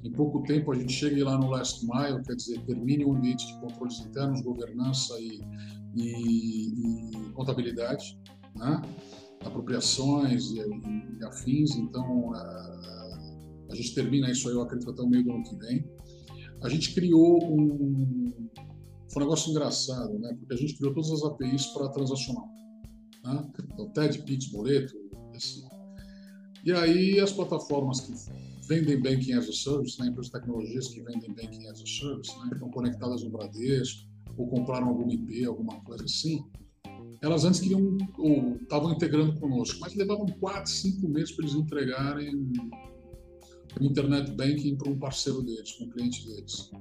[0.08, 3.46] Em pouco tempo a gente chegue lá no last mile, quer dizer, termine o ambiente
[3.46, 5.42] de controles internos, governança e,
[5.96, 8.18] e, e contabilidade,
[8.56, 8.82] né?
[9.44, 11.76] apropriações e, e, afins.
[11.76, 12.40] Então, a,
[13.70, 15.86] a gente termina isso aí, eu acredito, até o meio do ano que vem.
[16.64, 18.34] A gente criou um.
[19.12, 20.34] Foi um negócio engraçado, né?
[20.40, 22.48] Porque a gente criou todas as APIs para transacional.
[23.26, 23.52] Né?
[23.74, 24.94] Então, TED, Pix, Boleto,
[25.36, 25.68] esse.
[26.64, 28.14] E aí, as plataformas que
[28.68, 30.08] vendem Banking as a Service, né?
[30.08, 32.50] empresas de tecnologias que vendem Banking as a Service, né?
[32.54, 34.08] estão conectadas no Bradesco,
[34.38, 36.44] ou compraram algum IP, alguma coisa assim,
[37.22, 42.36] elas antes queriam, ou estavam integrando conosco, mas levavam quatro, cinco meses para eles entregarem
[43.80, 46.72] o internet banking para um parceiro deles, para um cliente deles.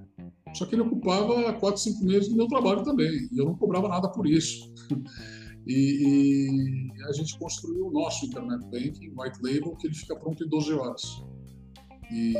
[0.54, 3.88] Só que ele ocupava quatro, cinco meses do meu trabalho também, e eu não cobrava
[3.88, 4.72] nada por isso.
[5.68, 10.44] E, e, a gente construiu o nosso internet banking, white label, que ele fica pronto
[10.44, 11.02] em 12 horas.
[12.10, 12.34] E,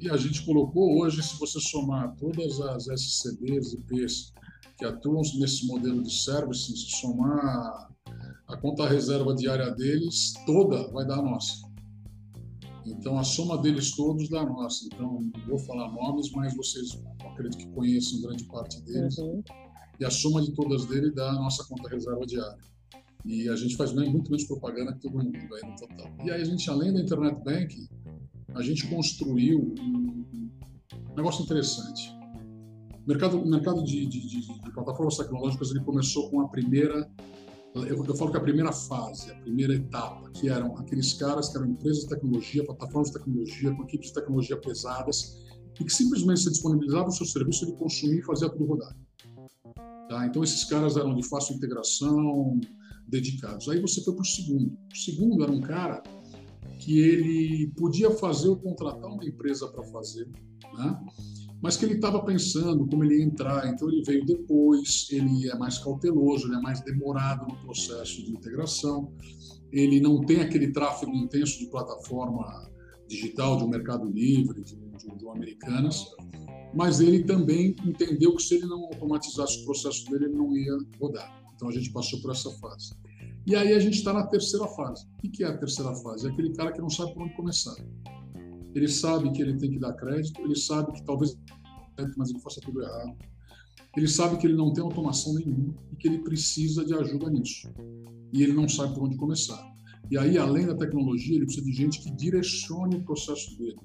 [0.00, 4.32] e a gente colocou hoje, se você somar todas as SCDs, IPs
[4.78, 7.88] que atuam nesse modelo de services, se somar
[8.46, 11.68] a conta reserva diária deles, toda vai dar a nossa.
[12.86, 14.86] Então, a soma deles todos dá a nossa.
[14.86, 19.18] Então, não vou falar nomes, mas vocês acredito que conheçam grande parte deles.
[19.18, 19.42] Uhum.
[20.00, 22.58] E a soma de todas dele dá a nossa conta reserva diária.
[23.24, 26.06] E a gente faz muito menos propaganda que todo mundo aí no total.
[26.24, 27.88] E aí a gente, além da Internet Bank,
[28.54, 32.10] a gente construiu um negócio interessante.
[33.04, 37.08] O mercado, o mercado de, de, de, de plataformas tecnológicas ele começou com a primeira
[37.74, 41.58] eu, eu, falo que a primeira fase, a primeira etapa, que eram aqueles caras que
[41.58, 45.44] eram empresas de tecnologia, plataformas de tecnologia, com equipes de tecnologia pesadas,
[45.78, 48.96] e que simplesmente se disponibilizavam o seu serviço, ele consumia e fazia tudo rodar.
[50.08, 50.26] Tá?
[50.26, 52.58] Então, esses caras eram de fácil integração,
[53.06, 53.68] dedicados.
[53.68, 54.76] Aí você foi para o segundo.
[54.92, 56.02] O segundo era um cara
[56.78, 60.28] que ele podia fazer ou contratar uma empresa para fazer,
[60.76, 61.00] né?
[61.60, 65.56] mas que ele estava pensando como ele ia entrar, então ele veio depois, ele é
[65.56, 69.12] mais cauteloso, ele é mais demorado no processo de integração,
[69.72, 72.70] ele não tem aquele tráfego intenso de plataforma
[73.08, 76.04] digital, de um mercado livre, de, de, de um Americanas,
[76.74, 80.76] mas ele também entendeu que se ele não automatizasse o processo dele, ele não ia
[81.00, 81.42] rodar.
[81.54, 82.94] Então a gente passou por essa fase.
[83.48, 85.06] E aí a gente está na terceira fase.
[85.24, 86.26] O que é a terceira fase?
[86.26, 87.74] É aquele cara que não sabe por onde começar.
[88.74, 91.34] Ele sabe que ele tem que dar crédito, ele sabe que talvez
[92.18, 93.16] mas ele faça tudo errado.
[93.96, 97.70] Ele sabe que ele não tem automação nenhuma e que ele precisa de ajuda nisso.
[98.34, 99.58] E ele não sabe por onde começar.
[100.10, 103.78] E aí, além da tecnologia, ele precisa de gente que direcione o processo dele,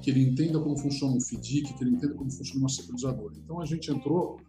[0.00, 3.34] que ele entenda como funciona um FDIC, que ele entenda como funciona uma securizadora.
[3.36, 4.40] Então, a gente entrou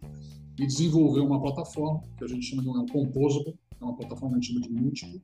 [0.56, 4.38] e desenvolveu uma plataforma que a gente chama de um Composable, é uma plataforma que
[4.38, 5.22] a gente chama de múltiplo,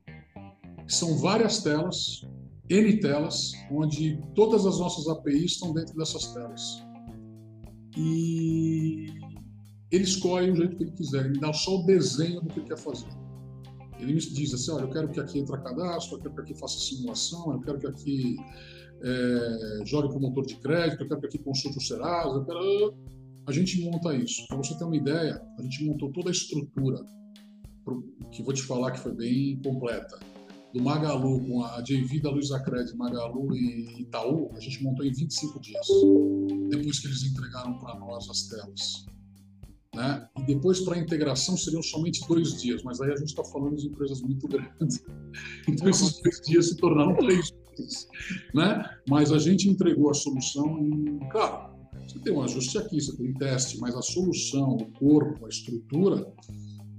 [0.87, 2.21] são várias telas,
[2.69, 6.83] N telas, onde todas as nossas APIs estão dentro dessas telas.
[7.97, 9.07] E
[9.91, 12.67] ele escolhe o jeito que ele quiser, ele dá só o desenho do que ele
[12.67, 13.07] quer fazer.
[13.99, 16.59] Ele me diz assim, olha, eu quero que aqui entre cadastro, eu quero que aqui
[16.59, 18.35] faça simulação, eu quero que aqui
[19.01, 22.95] é, jogue para o motor de crédito, eu quero que aqui consulte o Serasa, quero...
[23.47, 24.45] A gente monta isso.
[24.47, 26.99] Para você ter uma ideia, a gente montou toda a estrutura,
[28.31, 30.19] que vou te falar que foi bem completa.
[30.73, 35.11] Do Magalu com a JV da Luiza Cred, Magalu e Itaú, a gente montou em
[35.11, 35.87] 25 dias,
[36.69, 39.05] depois que eles entregaram para nós as telas.
[39.95, 40.27] Né?
[40.37, 43.77] E depois, para a integração, seriam somente dois dias, mas aí a gente está falando
[43.77, 45.03] de empresas muito grandes.
[45.67, 48.07] Então, esses dois dias se tornaram três dias.
[48.53, 48.83] Né?
[49.09, 51.19] Mas a gente entregou a solução em.
[51.31, 51.75] Claro,
[52.07, 55.49] você tem um ajuste aqui, você tem um teste, mas a solução, o corpo, a
[55.49, 56.31] estrutura,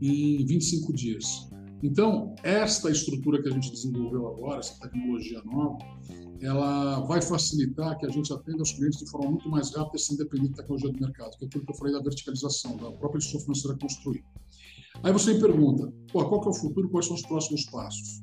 [0.00, 1.48] em 25 dias.
[1.82, 5.78] Então, esta estrutura que a gente desenvolveu agora, essa tecnologia nova,
[6.40, 10.16] ela vai facilitar que a gente atenda os clientes de forma muito mais rápida sem
[10.16, 13.18] depender da tecnologia do mercado, que é aquilo que eu falei da verticalização, da própria
[13.18, 14.24] instituição financeira construir.
[15.02, 18.22] Aí você me pergunta, qual que é o futuro, quais são os próximos passos?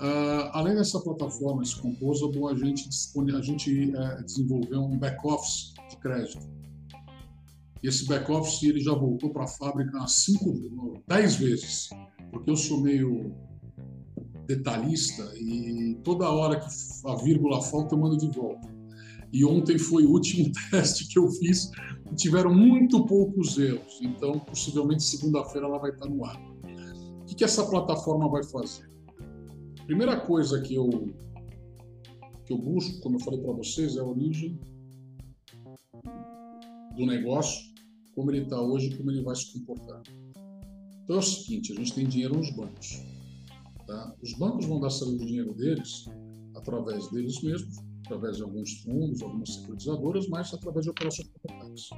[0.00, 2.88] Uh, além dessa plataforma, esse Composable, a gente,
[3.36, 6.57] a gente é, desenvolveu um back-office de crédito.
[7.82, 11.88] Esse back-office ele já voltou para a fábrica cinco, dez vezes,
[12.30, 13.32] porque eu sou meio
[14.46, 16.66] detalhista e toda hora que
[17.06, 18.68] a vírgula falta eu mando de volta.
[19.32, 21.70] E ontem foi o último teste que eu fiz
[22.10, 24.00] e tiveram muito poucos erros.
[24.02, 26.40] Então, possivelmente segunda-feira ela vai estar no ar.
[27.20, 28.88] O que, que essa plataforma vai fazer?
[29.86, 30.88] Primeira coisa que eu,
[32.44, 34.58] que eu busco, como eu falei para vocês, é a origem
[36.98, 37.64] do negócio,
[38.14, 40.02] como ele está hoje, como ele vai se comportar.
[41.04, 43.02] Então é o seguinte: a gente tem dinheiro nos bancos.
[43.86, 44.14] Tá?
[44.22, 46.06] Os bancos vão dar saída do dinheiro deles
[46.54, 51.88] através deles mesmos, através de alguns fundos, algumas securitizadoras, mas através de operações capitais.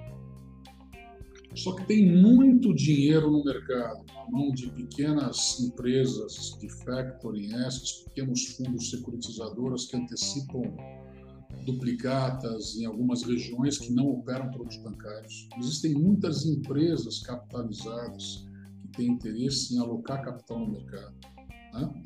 [1.57, 8.05] Só que tem muito dinheiro no mercado, na mão de pequenas empresas de factoring, essas
[8.05, 10.63] pequenos fundos securitizadoras que antecipam
[11.65, 15.49] duplicatas em algumas regiões que não operam produtos bancários.
[15.59, 18.47] Existem muitas empresas capitalizadas
[18.81, 21.15] que têm interesse em alocar capital no mercado.
[21.75, 22.05] Né?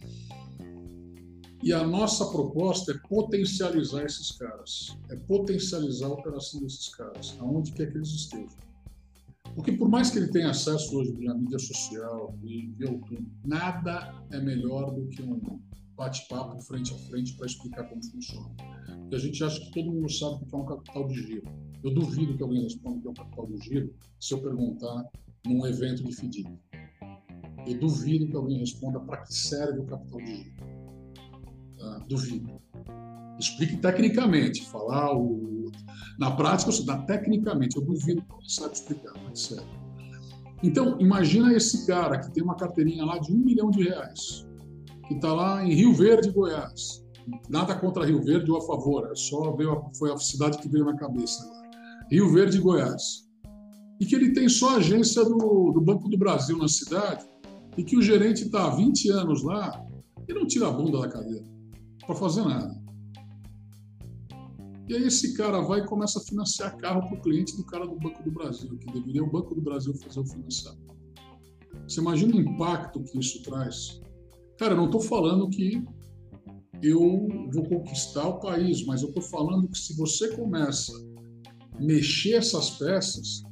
[1.63, 7.73] E a nossa proposta é potencializar esses caras, é potencializar a operação desses caras, aonde
[7.73, 8.65] quer que eles estejam.
[9.55, 14.41] Porque por mais que ele tenha acesso hoje à mídia social e tudo, nada é
[14.41, 15.41] melhor do que um
[15.97, 18.51] bate-papo frente a frente para explicar como funciona.
[19.01, 21.49] Porque a gente acha que todo mundo sabe o que é um capital de giro.
[21.83, 25.05] Eu duvido que alguém responda o que é um capital de giro se eu perguntar
[25.47, 26.59] num evento de FDIC.
[27.67, 30.57] Eu duvido que alguém responda para que serve o capital de giro.
[31.79, 31.99] Tá?
[32.09, 32.61] Duvido.
[33.39, 35.71] Explique tecnicamente, falar o...
[36.19, 39.85] na prática, eu dá tecnicamente, eu duvido que alguém saiba explicar, mas sério.
[40.63, 44.47] Então, imagina esse cara que tem uma carteirinha lá de um milhão de reais,
[45.07, 47.05] que está lá em Rio Verde, Goiás.
[47.49, 50.85] Nada contra Rio Verde ou a favor, é só veio foi a cidade que veio
[50.85, 51.71] na cabeça agora.
[52.11, 53.25] Rio Verde, Goiás.
[54.01, 57.25] E que ele tem só agência do, do Banco do Brasil na cidade
[57.77, 59.85] e que o gerente está há 20 anos lá
[60.29, 61.45] e não tira a bunda da cadeira
[62.07, 62.83] para fazer nada.
[64.87, 67.87] E aí esse cara vai e começa a financiar carro para o cliente do cara
[67.87, 70.95] do Banco do Brasil, que deveria o Banco do Brasil fazer o financiamento.
[71.89, 74.01] Você imagina o impacto que isso traz?
[74.59, 75.83] Cara, eu não estou falando que
[76.83, 80.93] eu vou conquistar o país, mas eu estou falando que se você começa
[81.73, 83.43] a mexer essas peças,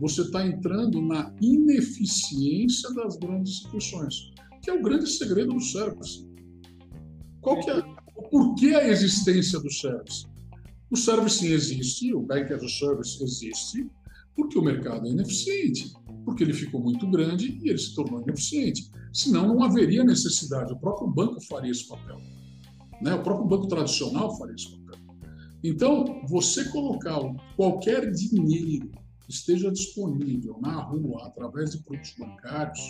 [0.00, 4.30] você está entrando na ineficiência das grandes instituições,
[4.62, 6.26] que é o grande segredo do service.
[7.40, 7.82] Qual que é,
[8.30, 10.26] por que a existência do service?
[10.90, 13.88] O service existe, o Bank as a Service existe,
[14.34, 15.92] porque o mercado é ineficiente,
[16.24, 18.90] porque ele ficou muito grande e ele se tornou ineficiente.
[19.12, 22.18] Senão, não haveria necessidade, o próprio banco faria esse papel.
[23.02, 23.14] Né?
[23.14, 25.00] O próprio banco tradicional faria esse papel.
[25.62, 27.18] Então, você colocar
[27.56, 28.90] qualquer dinheiro
[29.24, 32.80] que esteja disponível na rua através de produtos bancários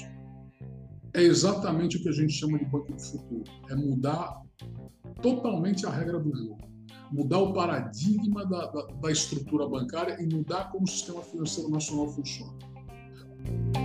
[1.12, 3.44] é exatamente o que a gente chama de banco do futuro.
[3.68, 4.42] É mudar
[5.20, 6.70] totalmente a regra do jogo
[7.10, 12.08] mudar o paradigma da, da, da, estrutura bancária e mudar como o sistema financeiro nacional
[12.08, 12.69] funciona.
[13.44, 13.79] you